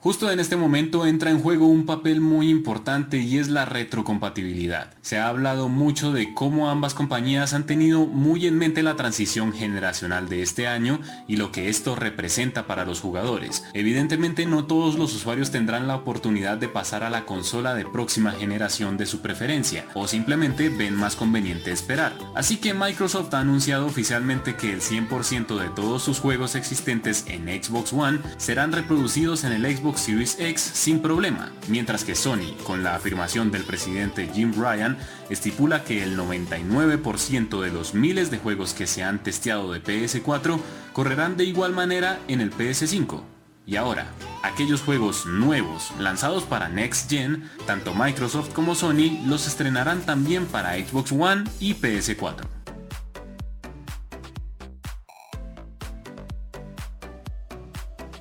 Justo 0.06 0.30
en 0.30 0.38
este 0.38 0.54
momento 0.54 1.04
entra 1.04 1.32
en 1.32 1.40
juego 1.40 1.66
un 1.66 1.84
papel 1.84 2.20
muy 2.20 2.48
importante 2.48 3.18
y 3.18 3.38
es 3.38 3.48
la 3.48 3.64
retrocompatibilidad. 3.64 4.94
Se 5.02 5.18
ha 5.18 5.26
hablado 5.26 5.68
mucho 5.68 6.12
de 6.12 6.32
cómo 6.32 6.70
ambas 6.70 6.94
compañías 6.94 7.54
han 7.54 7.66
tenido 7.66 8.06
muy 8.06 8.46
en 8.46 8.56
mente 8.56 8.84
la 8.84 8.94
transición 8.94 9.52
generacional 9.52 10.28
de 10.28 10.42
este 10.42 10.68
año 10.68 11.00
y 11.26 11.38
lo 11.38 11.50
que 11.50 11.68
esto 11.68 11.96
representa 11.96 12.68
para 12.68 12.84
los 12.84 13.00
jugadores. 13.00 13.64
Evidentemente 13.75 14.46
no 14.46 14.66
todos 14.66 14.94
los 14.94 15.12
usuarios 15.12 15.50
tendrán 15.50 15.88
la 15.88 15.96
oportunidad 15.96 16.56
de 16.56 16.68
pasar 16.68 17.02
a 17.02 17.10
la 17.10 17.25
consola 17.25 17.75
de 17.75 17.84
próxima 17.84 18.30
generación 18.30 18.96
de 18.98 19.06
su 19.06 19.22
preferencia 19.22 19.86
o 19.94 20.06
simplemente 20.06 20.68
ven 20.68 20.94
más 20.94 21.16
conveniente 21.16 21.72
esperar. 21.72 22.12
Así 22.36 22.58
que 22.58 22.75
Microsoft 22.75 23.34
ha 23.34 23.40
anunciado 23.40 23.86
oficialmente 23.86 24.54
que 24.54 24.72
el 24.72 24.82
100% 24.82 25.58
de 25.58 25.68
todos 25.70 26.04
sus 26.04 26.20
juegos 26.20 26.54
existentes 26.54 27.25
en 27.26 27.48
Xbox 27.60 27.92
One 27.92 28.20
serán 28.36 28.70
reproducidos 28.70 29.42
en 29.42 29.50
el 29.50 29.76
Xbox 29.76 29.95
Series 29.96 30.38
X 30.38 30.60
sin 30.60 31.00
problema, 31.00 31.52
mientras 31.68 32.04
que 32.04 32.14
Sony, 32.14 32.54
con 32.64 32.82
la 32.82 32.94
afirmación 32.94 33.50
del 33.50 33.64
presidente 33.64 34.30
Jim 34.32 34.52
Ryan, 34.56 34.96
estipula 35.30 35.84
que 35.84 36.02
el 36.02 36.16
99% 36.16 37.60
de 37.60 37.70
los 37.70 37.94
miles 37.94 38.30
de 38.30 38.38
juegos 38.38 38.74
que 38.74 38.86
se 38.86 39.02
han 39.02 39.22
testeado 39.22 39.72
de 39.72 39.82
PS4 39.82 40.60
correrán 40.92 41.36
de 41.36 41.44
igual 41.44 41.72
manera 41.72 42.18
en 42.28 42.40
el 42.40 42.52
PS5. 42.52 43.22
Y 43.66 43.76
ahora, 43.76 44.06
aquellos 44.42 44.80
juegos 44.80 45.26
nuevos 45.26 45.90
lanzados 45.98 46.44
para 46.44 46.68
Next 46.68 47.10
Gen, 47.10 47.50
tanto 47.66 47.94
Microsoft 47.94 48.52
como 48.52 48.76
Sony 48.76 49.24
los 49.26 49.46
estrenarán 49.46 50.02
también 50.02 50.46
para 50.46 50.74
Xbox 50.74 51.10
One 51.10 51.44
y 51.58 51.74
PS4. 51.74 52.65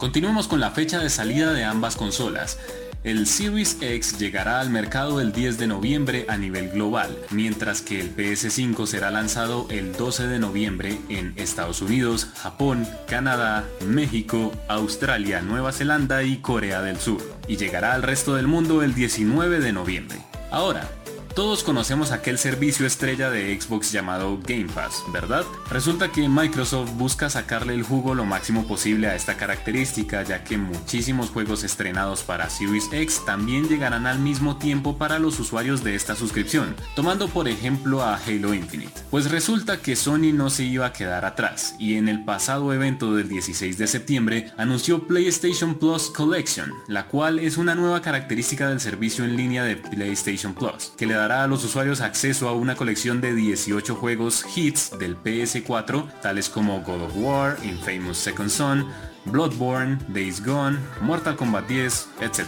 Continuemos 0.06 0.48
con 0.48 0.60
la 0.60 0.70
fecha 0.70 1.00
de 1.00 1.10
salida 1.10 1.52
de 1.52 1.64
ambas 1.64 1.96
consolas. 1.96 2.60
El 3.04 3.26
Series 3.26 3.78
X 3.82 4.20
llegará 4.20 4.60
al 4.60 4.70
mercado 4.70 5.20
el 5.20 5.32
10 5.32 5.58
de 5.58 5.66
noviembre 5.66 6.28
a 6.30 6.38
nivel 6.38 6.70
global, 6.70 7.18
mientras 7.32 7.82
que 7.82 8.00
el 8.02 8.16
PS5 8.16 8.86
será 8.86 9.10
lanzado 9.10 9.66
el 9.72 9.94
12 9.94 10.28
de 10.28 10.38
noviembre 10.38 11.00
en 11.10 11.34
Estados 11.38 11.82
Unidos, 11.82 12.28
Japón, 12.36 12.88
Canadá, 13.08 13.66
México, 13.84 14.52
Australia, 14.68 15.42
Nueva 15.42 15.72
Zelanda 15.72 16.22
y 16.22 16.38
Corea 16.38 16.84
del 16.84 17.00
Sur, 17.00 17.24
y 17.48 17.58
llegará 17.58 17.96
al 17.96 18.04
resto 18.04 18.36
del 18.36 18.46
mundo 18.46 18.84
el 18.84 18.94
19 18.94 19.60
de 19.60 19.74
noviembre. 19.74 20.20
Ahora, 20.52 20.88
todos 21.36 21.66
conocemos 21.66 22.12
aquel 22.12 22.38
servicio 22.38 22.88
estrella 22.88 23.30
de 23.30 23.60
Xbox 23.60 23.92
llamado 23.92 24.40
Game 24.42 24.70
Pass, 24.74 25.04
¿verdad? 25.12 25.44
Resulta 25.70 26.10
que 26.10 26.30
Microsoft 26.30 26.92
busca 26.92 27.30
sacarle 27.30 27.74
el 27.74 27.84
jugo 27.84 28.16
lo 28.16 28.24
máximo 28.24 28.66
posible 28.66 29.08
a 29.08 29.16
esta 29.16 29.36
característica, 29.36 30.24
ya 30.24 30.46
que 30.46 30.58
muchísimos 30.58 31.32
juegos 31.32 31.66
estrenados 31.66 32.24
para 32.24 32.50
Series 32.50 32.88
X 32.90 33.24
también 33.26 33.68
llegarán 33.68 34.08
al 34.08 34.20
mismo 34.20 34.56
tiempo 34.56 34.98
para 34.98 35.20
los 35.20 35.38
usuarios 35.38 35.84
de 35.84 35.96
esta 35.96 36.16
suscripción, 36.16 36.74
tomando 36.96 37.28
por 37.28 37.50
ejemplo 37.50 38.02
a 38.02 38.16
Halo 38.16 38.54
Infinite. 38.54 38.94
Pues 39.12 39.30
resulta 39.30 39.82
que 39.82 39.98
Sony 39.98 40.32
no 40.34 40.50
se 40.50 40.64
iba 40.64 40.86
a 40.86 40.94
quedar 40.94 41.26
atrás, 41.26 41.76
y 41.78 41.96
en 41.96 42.08
el 42.08 42.24
pasado 42.24 42.72
evento 42.74 43.14
del 43.14 43.28
16 43.28 43.78
de 43.78 43.88
septiembre 43.88 44.54
anunció 44.56 45.06
PlayStation 45.06 45.76
Plus 45.76 46.10
Collection, 46.12 46.72
la 46.88 47.08
cual 47.08 47.40
es 47.40 47.58
una 47.58 47.76
nueva 47.76 48.02
característica 48.02 48.70
del 48.70 48.80
servicio 48.80 49.26
en 49.26 49.36
línea 49.36 49.66
de 49.66 49.76
PlayStation 49.76 50.54
Plus, 50.54 50.94
que 50.96 51.06
le 51.06 51.14
da 51.14 51.25
dará 51.28 51.44
a 51.44 51.48
los 51.48 51.64
usuarios 51.64 52.02
acceso 52.02 52.48
a 52.48 52.54
una 52.54 52.76
colección 52.76 53.20
de 53.20 53.34
18 53.34 53.96
juegos 53.96 54.46
hits 54.56 54.92
del 55.00 55.18
PS4, 55.18 56.22
tales 56.22 56.50
como 56.50 56.82
God 56.82 57.02
of 57.02 57.14
War, 57.16 57.58
Infamous 57.64 58.20
Second 58.20 58.52
Son, 58.52 58.86
Bloodborne, 59.26 59.98
Days 60.10 60.46
Gone, 60.46 60.78
Mortal 61.02 61.36
Kombat 61.36 61.68
10, 61.68 62.10
etc. 62.22 62.42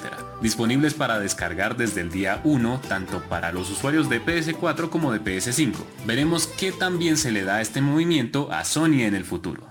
Disponibles 0.43 0.93
para 0.93 1.17
descargar 1.17 1.75
desde 1.75 2.01
el 2.01 2.11
día 2.11 2.39
1, 2.43 2.81
tanto 2.87 3.23
para 3.23 3.51
los 3.51 3.71
usuarios 3.71 4.09
de 4.09 4.23
PS4 4.23 4.91
como 4.91 5.11
de 5.11 5.23
PS5. 5.23 5.73
Veremos 6.05 6.45
qué 6.45 6.71
tan 6.71 6.99
bien 6.99 7.17
se 7.17 7.31
le 7.31 7.43
da 7.43 7.61
este 7.61 7.81
movimiento 7.81 8.51
a 8.51 8.63
Sony 8.63 9.01
en 9.01 9.15
el 9.15 9.25
futuro. 9.25 9.66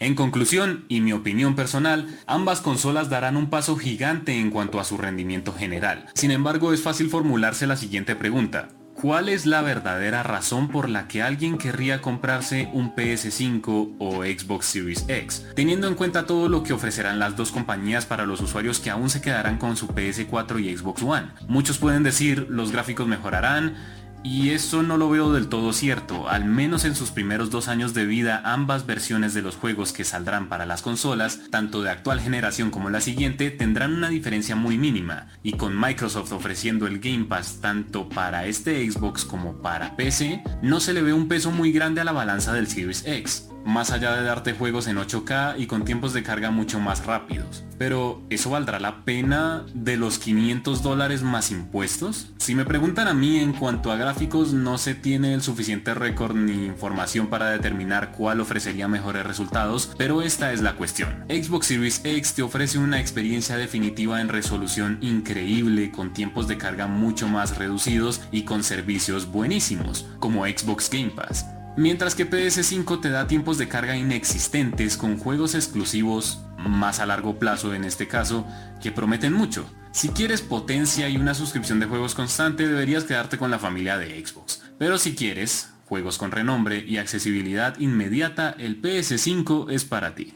En 0.00 0.14
conclusión, 0.14 0.86
y 0.88 1.02
mi 1.02 1.12
opinión 1.12 1.54
personal, 1.54 2.08
ambas 2.26 2.62
consolas 2.62 3.10
darán 3.10 3.36
un 3.36 3.50
paso 3.50 3.76
gigante 3.76 4.40
en 4.40 4.50
cuanto 4.50 4.80
a 4.80 4.84
su 4.84 4.96
rendimiento 4.96 5.52
general. 5.52 6.06
Sin 6.14 6.30
embargo, 6.30 6.72
es 6.72 6.80
fácil 6.80 7.10
formularse 7.10 7.66
la 7.66 7.76
siguiente 7.76 8.16
pregunta. 8.16 8.70
¿Cuál 8.94 9.28
es 9.28 9.44
la 9.44 9.60
verdadera 9.60 10.22
razón 10.22 10.68
por 10.68 10.88
la 10.88 11.06
que 11.06 11.22
alguien 11.22 11.58
querría 11.58 12.00
comprarse 12.02 12.70
un 12.72 12.94
PS5 12.94 13.96
o 13.98 14.24
Xbox 14.24 14.66
Series 14.66 15.04
X? 15.08 15.46
Teniendo 15.54 15.86
en 15.86 15.94
cuenta 15.94 16.26
todo 16.26 16.48
lo 16.48 16.62
que 16.62 16.74
ofrecerán 16.74 17.18
las 17.18 17.36
dos 17.36 17.50
compañías 17.50 18.04
para 18.04 18.26
los 18.26 18.40
usuarios 18.40 18.78
que 18.78 18.90
aún 18.90 19.08
se 19.08 19.22
quedarán 19.22 19.58
con 19.58 19.76
su 19.76 19.88
PS4 19.88 20.60
y 20.62 20.76
Xbox 20.76 21.02
One. 21.02 21.28
Muchos 21.48 21.78
pueden 21.78 22.02
decir 22.02 22.46
los 22.50 22.72
gráficos 22.72 23.06
mejorarán, 23.06 23.74
y 24.22 24.50
eso 24.50 24.82
no 24.82 24.96
lo 24.96 25.08
veo 25.08 25.32
del 25.32 25.48
todo 25.48 25.72
cierto, 25.72 26.28
al 26.28 26.44
menos 26.44 26.84
en 26.84 26.94
sus 26.94 27.10
primeros 27.10 27.50
dos 27.50 27.68
años 27.68 27.94
de 27.94 28.06
vida 28.06 28.42
ambas 28.44 28.86
versiones 28.86 29.34
de 29.34 29.42
los 29.42 29.56
juegos 29.56 29.92
que 29.92 30.04
saldrán 30.04 30.48
para 30.48 30.66
las 30.66 30.82
consolas, 30.82 31.40
tanto 31.50 31.82
de 31.82 31.90
actual 31.90 32.20
generación 32.20 32.70
como 32.70 32.90
la 32.90 33.00
siguiente, 33.00 33.50
tendrán 33.50 33.94
una 33.94 34.08
diferencia 34.08 34.56
muy 34.56 34.78
mínima, 34.78 35.28
y 35.42 35.52
con 35.52 35.78
Microsoft 35.78 36.32
ofreciendo 36.32 36.86
el 36.86 37.00
Game 37.00 37.24
Pass 37.24 37.58
tanto 37.60 38.08
para 38.08 38.46
este 38.46 38.90
Xbox 38.90 39.24
como 39.24 39.54
para 39.62 39.96
PC, 39.96 40.42
no 40.62 40.80
se 40.80 40.92
le 40.92 41.02
ve 41.02 41.12
un 41.12 41.28
peso 41.28 41.50
muy 41.50 41.72
grande 41.72 42.00
a 42.00 42.04
la 42.04 42.12
balanza 42.12 42.52
del 42.52 42.66
Series 42.66 43.04
X. 43.06 43.49
más 43.64 43.90
allá 43.90 44.14
de 44.14 44.22
darte 44.22 44.52
juegos 44.52 44.86
en 44.86 44.96
8K 44.96 45.54
y 45.58 45.66
con 45.66 45.84
tiempos 45.84 46.12
de 46.12 46.22
carga 46.22 46.50
mucho 46.50 46.80
más 46.80 47.04
rápidos. 47.06 47.64
Pero, 47.78 48.22
¿eso 48.28 48.50
valdrá 48.50 48.78
la 48.78 49.04
pena 49.04 49.64
de 49.72 49.96
los 49.96 50.18
500 50.18 50.82
dólares 50.82 51.22
más 51.22 51.50
impuestos? 51.50 52.30
Si 52.36 52.54
me 52.54 52.66
preguntan 52.66 53.08
a 53.08 53.14
mí 53.14 53.38
en 53.38 53.52
cuanto 53.52 53.90
a 53.90 53.96
gráficos, 53.96 54.52
no 54.52 54.76
se 54.76 54.94
tiene 54.94 55.32
el 55.32 55.42
suficiente 55.42 55.94
récord 55.94 56.36
ni 56.36 56.66
información 56.66 57.28
para 57.28 57.50
determinar 57.50 58.12
cuál 58.12 58.40
ofrecería 58.40 58.88
mejores 58.88 59.24
resultados, 59.24 59.90
pero 59.96 60.20
esta 60.20 60.52
es 60.52 60.60
la 60.60 60.74
cuestión. 60.74 61.24
Xbox 61.28 61.66
Series 61.66 62.00
X 62.04 62.34
te 62.34 62.42
ofrece 62.42 62.78
una 62.78 63.00
experiencia 63.00 63.56
definitiva 63.56 64.20
en 64.20 64.28
resolución 64.28 64.98
increíble, 65.00 65.90
con 65.90 66.12
tiempos 66.12 66.48
de 66.48 66.58
carga 66.58 66.86
mucho 66.86 67.28
más 67.28 67.56
reducidos 67.56 68.20
y 68.30 68.42
con 68.42 68.62
servicios 68.62 69.30
buenísimos, 69.30 70.06
como 70.18 70.44
Xbox 70.44 70.90
Game 70.90 71.10
Pass. 71.10 71.46
Mientras 71.76 72.16
que 72.16 72.28
PS5 72.28 73.00
te 73.00 73.10
da 73.10 73.28
tiempos 73.28 73.56
de 73.56 73.68
carga 73.68 73.96
inexistentes 73.96 74.96
con 74.96 75.18
juegos 75.18 75.54
exclusivos, 75.54 76.40
más 76.58 76.98
a 76.98 77.06
largo 77.06 77.38
plazo 77.38 77.74
en 77.74 77.84
este 77.84 78.08
caso, 78.08 78.44
que 78.82 78.90
prometen 78.90 79.32
mucho. 79.32 79.64
Si 79.92 80.08
quieres 80.08 80.42
potencia 80.42 81.08
y 81.08 81.16
una 81.16 81.34
suscripción 81.34 81.78
de 81.78 81.86
juegos 81.86 82.14
constante, 82.14 82.66
deberías 82.66 83.04
quedarte 83.04 83.38
con 83.38 83.50
la 83.50 83.58
familia 83.58 83.98
de 83.98 84.24
Xbox. 84.24 84.62
Pero 84.78 84.98
si 84.98 85.14
quieres 85.14 85.70
juegos 85.86 86.18
con 86.18 86.32
renombre 86.32 86.84
y 86.86 86.98
accesibilidad 86.98 87.78
inmediata, 87.78 88.54
el 88.58 88.82
PS5 88.82 89.70
es 89.70 89.84
para 89.84 90.14
ti. 90.14 90.34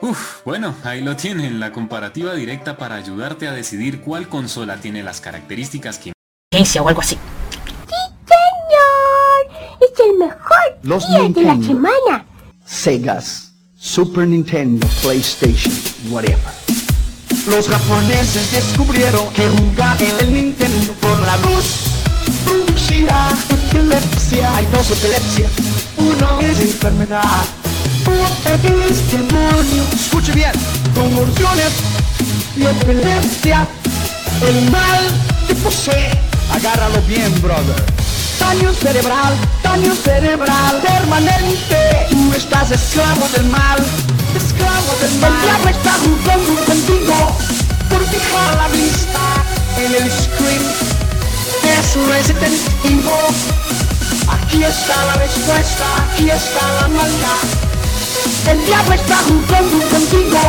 Uf, 0.00 0.44
bueno, 0.44 0.74
ahí 0.84 1.02
lo 1.02 1.16
tienen, 1.16 1.60
la 1.60 1.72
comparativa 1.72 2.34
directa 2.34 2.76
para 2.76 2.96
ayudarte 2.96 3.48
a 3.48 3.52
decidir 3.52 4.00
cuál 4.00 4.28
consola 4.28 4.78
tiene 4.78 5.02
las 5.02 5.20
características 5.20 5.98
que... 5.98 6.12
o 6.80 6.88
algo 6.88 7.00
así 7.00 7.18
es 9.82 10.00
el 10.00 10.18
mejor 10.18 10.78
Los 10.82 11.08
día 11.08 11.28
de 11.28 11.42
la 11.42 11.54
semana. 11.66 12.26
Segas, 12.64 13.52
Super 13.76 14.26
Nintendo, 14.26 14.86
PlayStation, 15.02 15.74
whatever. 16.10 16.38
Los 17.48 17.68
japoneses 17.68 18.52
descubrieron 18.52 19.28
que 19.34 19.48
jugar 19.48 20.00
en 20.00 20.18
el 20.20 20.32
Nintendo 20.32 20.92
por 21.00 21.18
la 21.20 21.36
luz 21.38 21.92
producirá 22.44 23.30
epilepsia. 23.50 24.56
Hay 24.56 24.66
dos 24.66 24.90
epilepsias. 24.90 25.50
Uno 25.96 26.40
es 26.40 26.60
enfermedad. 26.60 27.44
Otro 28.06 28.82
es 28.84 29.12
demonio. 29.12 29.84
Escuche 29.92 30.32
bien. 30.32 30.52
Convulsiones 30.94 31.72
y 32.56 32.64
epilepsia. 32.64 33.66
El 34.46 34.70
mal 34.70 35.04
te 35.48 35.54
posee. 35.56 36.10
Agárralo 36.52 37.00
bien, 37.08 37.32
brother 37.42 38.01
daño 38.42 38.72
cerebral, 38.74 39.34
daño 39.62 39.94
cerebral 39.94 40.74
permanente. 40.82 42.06
Tú 42.10 42.32
estás 42.34 42.70
esclavo 42.70 43.28
del 43.34 43.46
mal, 43.46 43.78
esclavo 44.36 44.92
del 45.00 45.14
mal. 45.20 45.32
El 45.32 45.42
diablo 45.42 45.70
está 45.70 45.92
jugando 46.04 46.64
contigo 46.64 47.16
por 47.90 48.02
fijar 48.12 48.50
la 48.56 48.68
vista 48.68 49.22
en 49.78 49.90
el 50.00 50.10
screen. 50.10 50.64
Es 51.76 51.86
Resident 52.10 52.58
Evil. 52.84 53.02
Aquí 54.36 54.64
está 54.64 54.96
la 55.06 55.14
respuesta, 55.14 55.86
aquí 56.04 56.30
está 56.30 56.64
la 56.80 56.88
maldad. 56.88 57.42
El 58.50 58.64
diablo 58.66 58.94
está 58.94 59.16
jugando 59.28 59.78
contigo. 59.88 60.40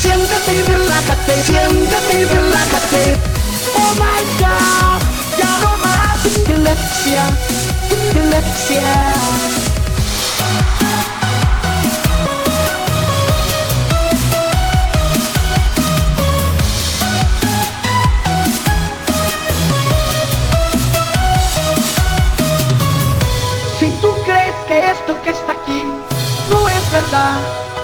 Siéntate 0.00 0.54
y 0.54 0.62
relájate, 0.62 1.42
siéntate 1.44 2.20
y 2.20 2.24
relájate. 2.24 3.02
Oh 3.74 3.94
my 3.94 4.22
God, 4.40 5.21
ya 5.38 5.58
no 5.60 5.72
epilepsia, 6.24 7.24
epilepsia. 7.90 9.14
Si 23.78 23.90
tú 24.00 24.14
crees 24.24 24.54
que 24.68 24.90
esto 24.90 25.20
que 25.22 25.30
está 25.30 25.52
aquí 25.52 25.84
no 26.50 26.68
es 26.68 26.92
verdad, 26.92 27.40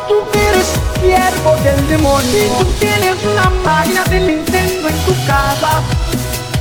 tú 0.07 0.15
eres 0.39 0.67
siervo 1.01 1.57
del 1.65 1.89
demonio. 1.89 2.45
Tú 2.59 2.65
tienes 2.81 3.17
una 3.25 3.51
máquina 3.65 4.05
de 4.05 4.21
Nintendo 4.21 4.89
en 4.89 4.99
tu 5.07 5.15
casa, 5.27 5.83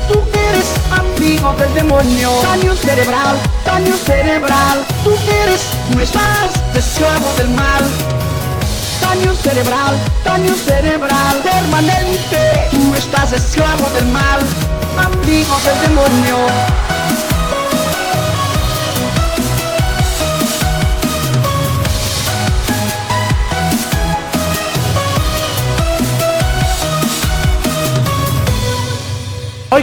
Tú 0.07 0.23
eres 0.33 0.76
amigo 1.27 1.53
del 1.59 1.73
demonio. 1.73 2.31
Daño 2.41 2.73
cerebral, 2.73 3.35
daño 3.65 3.97
cerebral. 3.97 4.85
Tú 5.03 5.13
eres, 5.43 5.61
no 5.93 6.01
estás 6.01 6.51
esclavo 6.73 7.33
del 7.37 7.49
mal. 7.49 7.83
Daño 9.01 9.33
cerebral, 9.35 9.95
daño 10.23 10.53
cerebral 10.55 11.41
permanente. 11.43 12.69
Tú 12.71 12.95
estás 12.95 13.33
esclavo 13.33 13.89
del 13.89 14.07
mal, 14.07 14.39
amigo 14.97 15.55
del 15.65 15.89
demonio. 15.89 16.86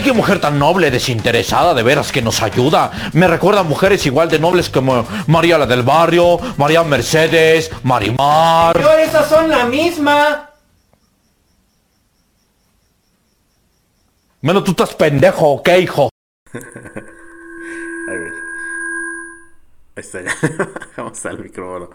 Qué 0.05 0.13
mujer 0.13 0.39
tan 0.39 0.59
noble, 0.59 0.91
desinteresada, 0.91 1.73
de 1.73 1.81
veras 1.81 2.11
que 2.11 2.21
nos 2.21 2.43
ayuda. 2.43 2.91
Me 3.13 3.27
recuerda 3.27 3.61
a 3.61 3.63
mujeres 3.63 4.05
igual 4.05 4.29
de 4.29 4.37
nobles 4.37 4.69
como 4.69 5.03
María 5.25 5.57
la 5.57 5.65
del 5.65 5.81
Barrio, 5.81 6.37
María 6.57 6.83
Mercedes, 6.83 7.71
Marimar. 7.81 8.75
Pero 8.75 8.91
esas 8.91 9.27
son 9.27 9.49
la 9.49 9.65
misma. 9.65 10.51
Menos 14.41 14.63
tú 14.63 14.71
estás 14.71 14.93
pendejo, 14.93 15.53
¿ok, 15.53 15.69
hijo? 15.81 16.09
a 16.53 18.11
ver. 18.11 18.33
Ahí 19.95 20.01
está 20.03 20.21
ya. 20.21 20.35
Vamos 20.97 21.25
al 21.25 21.39
micrófono. 21.39 21.89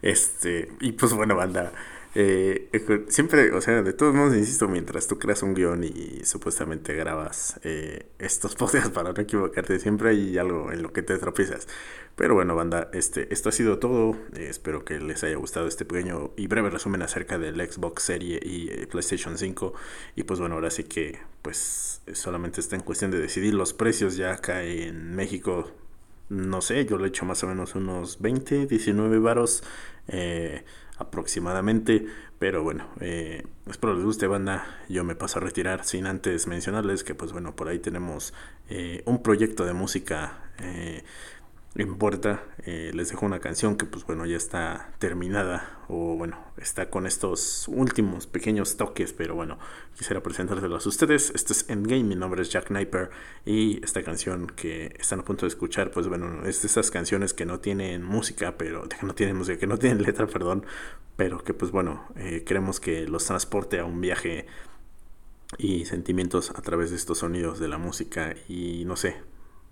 Este. 0.00 0.68
Y 0.82 0.92
pues 0.92 1.12
bueno, 1.14 1.34
banda. 1.34 1.72
Eh, 2.18 2.70
siempre, 3.08 3.52
o 3.52 3.60
sea, 3.60 3.82
de 3.82 3.92
todos 3.92 4.14
modos, 4.14 4.34
insisto, 4.34 4.68
mientras 4.68 5.06
tú 5.06 5.18
creas 5.18 5.42
un 5.42 5.52
guion 5.52 5.84
y 5.84 6.24
supuestamente 6.24 6.94
grabas 6.94 7.60
eh, 7.62 8.06
estos 8.18 8.54
podcasts 8.56 8.88
para 8.88 9.12
no 9.12 9.20
equivocarte, 9.20 9.78
siempre 9.78 10.08
hay 10.08 10.38
algo 10.38 10.72
en 10.72 10.82
lo 10.82 10.94
que 10.94 11.02
te 11.02 11.18
tropiezas. 11.18 11.68
Pero 12.14 12.32
bueno, 12.32 12.56
banda, 12.56 12.88
este, 12.94 13.30
esto 13.34 13.50
ha 13.50 13.52
sido 13.52 13.78
todo. 13.78 14.16
Eh, 14.34 14.46
espero 14.48 14.82
que 14.82 14.98
les 14.98 15.24
haya 15.24 15.36
gustado 15.36 15.66
este 15.68 15.84
pequeño 15.84 16.30
y 16.38 16.46
breve 16.46 16.70
resumen 16.70 17.02
acerca 17.02 17.36
del 17.38 17.60
Xbox 17.60 18.04
Serie 18.04 18.40
y 18.42 18.86
PlayStation 18.86 19.36
5. 19.36 19.74
Y 20.14 20.22
pues 20.22 20.40
bueno, 20.40 20.54
ahora 20.54 20.70
sí 20.70 20.84
que 20.84 21.18
pues 21.42 22.00
solamente 22.14 22.62
está 22.62 22.76
en 22.76 22.82
cuestión 22.82 23.10
de 23.10 23.18
decidir 23.18 23.52
los 23.52 23.74
precios 23.74 24.16
ya 24.16 24.32
acá 24.32 24.62
en 24.64 25.14
México. 25.14 25.70
No 26.30 26.62
sé, 26.62 26.86
yo 26.86 26.96
le 26.96 27.04
he 27.04 27.08
hecho 27.08 27.26
más 27.26 27.44
o 27.44 27.46
menos 27.46 27.74
unos 27.74 28.22
20, 28.22 28.64
19 28.64 29.18
varos. 29.18 29.62
Eh, 30.08 30.64
aproximadamente. 30.98 32.06
Pero 32.38 32.62
bueno, 32.62 32.88
eh, 33.00 33.46
espero 33.66 33.94
les 33.94 34.04
guste 34.04 34.26
banda. 34.26 34.66
Yo 34.88 35.04
me 35.04 35.14
paso 35.14 35.38
a 35.38 35.42
retirar 35.42 35.84
sin 35.84 36.06
antes 36.06 36.46
mencionarles 36.46 37.02
que 37.02 37.14
pues 37.14 37.32
bueno, 37.32 37.56
por 37.56 37.68
ahí 37.68 37.78
tenemos 37.78 38.34
eh, 38.68 39.02
un 39.06 39.22
proyecto 39.22 39.64
de 39.64 39.72
música 39.72 40.50
eh, 40.58 41.02
en 41.78 41.96
puerta. 41.96 42.42
Eh, 42.64 42.90
les 42.94 43.10
dejo 43.10 43.26
una 43.26 43.40
canción 43.40 43.76
que 43.76 43.86
pues 43.86 44.04
bueno 44.04 44.26
ya 44.26 44.36
está 44.36 44.92
terminada 44.98 45.78
o 45.88 46.16
bueno 46.16 46.36
está 46.56 46.90
con 46.90 47.06
estos 47.06 47.68
últimos 47.68 48.26
pequeños 48.26 48.76
toques 48.76 49.12
pero 49.12 49.36
bueno 49.36 49.58
quisiera 49.96 50.22
presentárselos 50.22 50.86
a 50.86 50.88
ustedes. 50.88 51.30
Esto 51.34 51.52
es 51.52 51.68
Endgame, 51.68 52.04
mi 52.04 52.16
nombre 52.16 52.42
es 52.42 52.50
Jack 52.50 52.68
Kniper 52.68 53.10
y 53.44 53.84
esta 53.84 54.02
canción 54.02 54.46
que 54.48 54.94
están 54.98 55.20
a 55.20 55.24
punto 55.24 55.46
de 55.46 55.48
escuchar 55.48 55.90
pues 55.90 56.08
bueno 56.08 56.46
es 56.46 56.62
de 56.62 56.68
esas 56.68 56.90
canciones 56.90 57.34
que 57.34 57.46
no 57.46 57.60
tienen 57.60 58.02
música 58.02 58.56
pero 58.56 58.88
que 58.88 58.96
no 59.06 59.14
tienen 59.14 59.36
música 59.36 59.58
que 59.58 59.66
no 59.66 59.78
tienen 59.78 60.02
letra 60.02 60.26
perdón 60.26 60.64
pero 61.16 61.44
que 61.44 61.54
pues 61.54 61.70
bueno 61.70 62.06
eh, 62.16 62.42
queremos 62.44 62.80
que 62.80 63.06
los 63.06 63.24
transporte 63.26 63.78
a 63.78 63.84
un 63.84 64.00
viaje 64.00 64.46
y 65.58 65.84
sentimientos 65.84 66.50
a 66.50 66.60
través 66.62 66.90
de 66.90 66.96
estos 66.96 67.18
sonidos 67.18 67.60
de 67.60 67.68
la 67.68 67.78
música 67.78 68.34
y 68.48 68.84
no 68.86 68.96
sé 68.96 69.16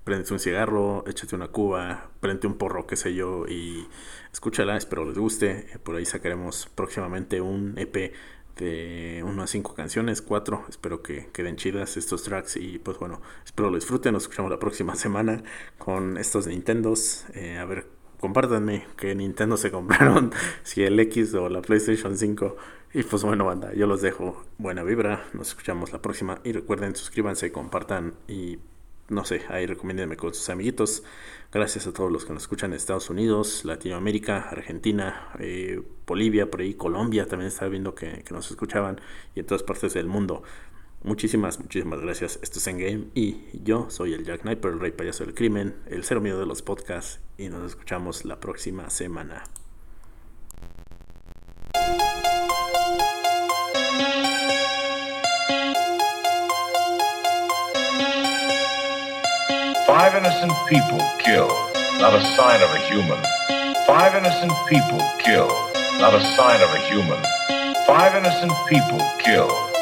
prendete 0.05 0.33
un 0.33 0.39
cigarro, 0.39 1.05
échate 1.07 1.35
una 1.35 1.49
cuba, 1.49 2.11
prende 2.21 2.47
un 2.47 2.55
porro, 2.55 2.87
qué 2.87 2.97
sé 2.97 3.15
yo, 3.15 3.47
y 3.49 3.89
escúchala, 4.33 4.77
espero 4.77 5.05
les 5.05 5.19
guste. 5.19 5.67
Por 5.83 5.97
ahí 5.97 6.05
sacaremos 6.05 6.69
próximamente 6.75 7.41
un 7.41 7.75
EP 7.79 8.13
de 8.57 9.23
unas 9.27 9.51
cinco 9.51 9.75
canciones, 9.75 10.23
cuatro. 10.23 10.65
Espero 10.69 11.03
que 11.03 11.29
queden 11.33 11.57
chidas 11.57 11.97
estos 11.97 12.23
tracks 12.23 12.57
y 12.57 12.79
pues 12.79 12.99
bueno, 12.99 13.21
espero 13.45 13.71
lo 13.71 13.77
disfruten. 13.77 14.13
Nos 14.13 14.25
escuchamos 14.25 14.51
la 14.51 14.59
próxima 14.59 14.95
semana 14.97 15.43
con 15.79 16.19
estos 16.19 16.47
Nintendos. 16.47 17.25
Eh, 17.35 17.59
a 17.59 17.65
ver, 17.65 17.87
compártanme 18.21 18.87
qué 18.97 19.15
Nintendo 19.15 19.57
se 19.57 19.71
compraron, 19.71 20.33
si 20.63 20.83
el 20.83 20.99
X 21.01 21.35
o 21.35 21.49
la 21.49 21.63
PlayStation 21.63 22.17
5. 22.17 22.57
Y 22.93 23.03
pues 23.03 23.25
bueno, 23.25 23.45
banda, 23.45 23.73
yo 23.75 23.87
los 23.87 24.03
dejo. 24.03 24.45
Buena 24.59 24.85
vibra, 24.85 25.25
nos 25.33 25.49
escuchamos 25.49 25.93
la 25.93 26.01
próxima 26.01 26.41
y 26.45 26.53
recuerden 26.53 26.95
suscríbanse, 26.95 27.51
compartan 27.51 28.15
y 28.29 28.59
no 29.09 29.25
sé, 29.25 29.43
ahí 29.49 29.67
recomiéndenme 29.67 30.17
con 30.17 30.35
sus 30.35 30.49
amiguitos. 30.49 31.03
Gracias 31.53 31.87
a 31.87 31.93
todos 31.93 32.11
los 32.11 32.25
que 32.25 32.33
nos 32.33 32.43
escuchan 32.43 32.73
en 32.73 32.77
Estados 32.77 33.11
Unidos, 33.11 33.65
Latinoamérica, 33.65 34.49
Argentina, 34.51 35.29
eh, 35.39 35.81
Bolivia, 36.07 36.51
por 36.51 36.61
ahí 36.61 36.75
Colombia, 36.75 37.27
también 37.27 37.49
estaba 37.49 37.69
viendo 37.69 37.95
que, 37.95 38.23
que, 38.25 38.35
nos 38.35 38.51
escuchaban 38.51 39.01
y 39.35 39.41
en 39.41 39.47
todas 39.47 39.63
partes 39.63 39.95
del 39.95 40.07
mundo. 40.07 40.43
Muchísimas, 41.05 41.61
muchísimas 41.61 42.01
gracias. 42.01 42.41
Esto 42.43 42.59
es 42.59 42.67
Endgame 42.67 43.09
y 43.15 43.45
yo 43.63 43.89
soy 43.91 44.15
el 44.15 44.25
Jack 44.25 44.41
Sniper, 44.41 44.73
el 44.73 44.81
rey 44.81 44.93
payaso 44.93 45.25
del 45.25 45.35
crimen, 45.35 45.77
el 45.87 46.03
cero 46.03 46.21
miedo 46.21 46.41
de 46.41 46.47
los 46.47 46.63
podcasts 46.63 47.21
y 47.39 47.49
nos 47.49 47.65
escuchamos 47.65 48.25
la 48.25 48.41
próxima 48.41 48.91
semana. 48.91 49.45
Five 59.97 60.17
innocent 60.17 60.53
people 60.69 60.99
killed, 61.21 61.53
not 62.01 62.15
a 62.15 62.21
sign 62.35 62.61
of 62.63 62.71
a 62.75 62.79
human. 62.91 63.23
Five 63.87 64.17
innocent 64.17 64.51
people 64.69 64.99
killed, 65.21 65.53
not 66.01 66.13
a 66.13 66.21
sign 66.35 66.61
of 66.61 66.71
a 66.75 66.81
human. 66.91 67.23
Five 67.87 68.17
innocent 68.17 68.51
people 68.69 68.99
killed. 69.21 69.74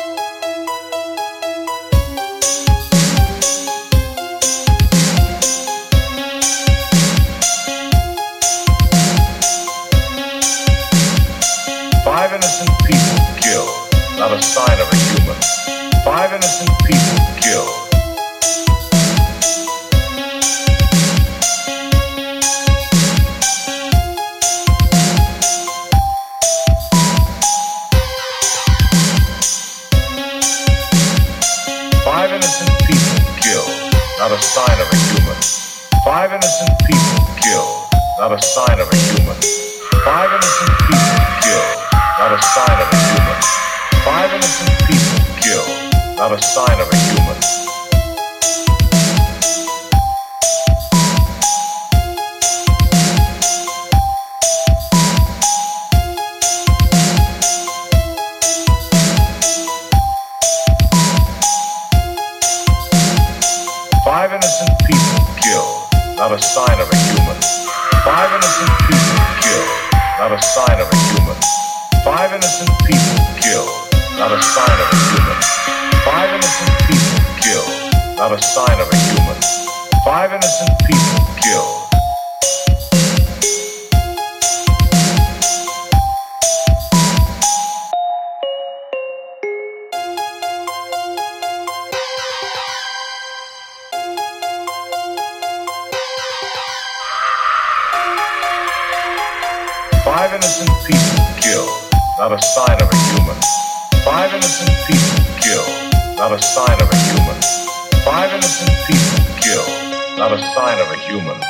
Not 34.23 34.31
a 34.31 34.41
sign 34.41 34.81
of 34.81 34.87
a 34.87 34.97
human. 35.11 35.43
Five 36.05 36.31
innocent 36.31 36.71
people 36.87 37.27
killed, 37.43 37.91
not 38.21 38.31
a 38.31 38.41
sign 38.41 38.79
of 38.79 38.87
a 38.87 38.95
human. 38.95 39.35
Five 40.05 40.31
innocent 40.31 40.71
people 40.79 41.27
killed, 41.43 41.79
not 42.21 42.31
a 42.31 42.41
sign 42.55 42.79
of 42.79 42.87
a 42.87 42.99
human. 43.03 43.43
Five 44.07 44.31
innocent 44.31 44.71
people 44.87 45.19
killed, 45.43 46.15
not 46.15 46.31
a 46.31 46.41
sign 46.41 46.79
of 46.79 46.87
a 46.87 46.97
human. 46.97 47.72
Not 66.23 66.39
a 66.39 66.41
sign 66.41 66.79
of 66.79 66.87
a 66.87 66.97
human. 67.11 67.39
Five 68.07 68.31
innocent 68.31 68.71
people 68.87 69.19
killed, 69.43 69.75
not 70.23 70.31
a 70.31 70.41
sign 70.41 70.79
of 70.79 70.87
a 70.87 70.97
human. 71.11 71.39
Five 72.05 72.31
innocent 72.31 72.71
people 72.87 73.19
killed, 73.43 73.91
not 74.23 74.31
a 74.31 74.41
sign 74.41 74.79
of 74.79 74.87
a 74.87 74.99
human. 75.11 75.39
Five 76.07 76.31
innocent 76.31 76.71
people 76.87 77.19
killed, 77.43 77.75
not 78.15 78.31
a 78.31 78.41
sign 78.41 78.79
of 78.79 78.87
a 78.87 78.97
human. 79.11 79.39
Five 80.05 80.31
innocent 80.31 80.71
people 80.87 81.27
killed. 81.43 82.02
People 100.87 101.25
killed, 101.41 101.93
not 102.19 102.33
a 102.33 102.43
sign 102.43 102.79
of 102.83 102.89
a 102.91 102.97
human. 103.11 103.39
Five 104.05 104.33
innocent 104.35 104.75
people 104.87 105.23
killed, 105.41 105.93
not 106.17 106.33
a 106.33 106.43
sign 106.43 106.81
of 106.83 106.89
a 106.91 106.97
human. 106.97 107.39
Five 108.05 108.33
innocent 108.33 108.73
people 108.87 109.23
killed, 109.41 110.19
not 110.19 110.33
a 110.33 110.39
sign 110.55 110.79
of 110.81 110.89
a 110.91 110.99
human. 111.07 111.41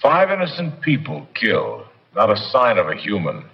Five 0.00 0.30
innocent 0.30 0.80
people 0.80 1.26
killed, 1.34 1.84
not 2.14 2.30
a 2.30 2.36
sign 2.36 2.78
of 2.78 2.88
a 2.88 2.94
human. 2.94 3.44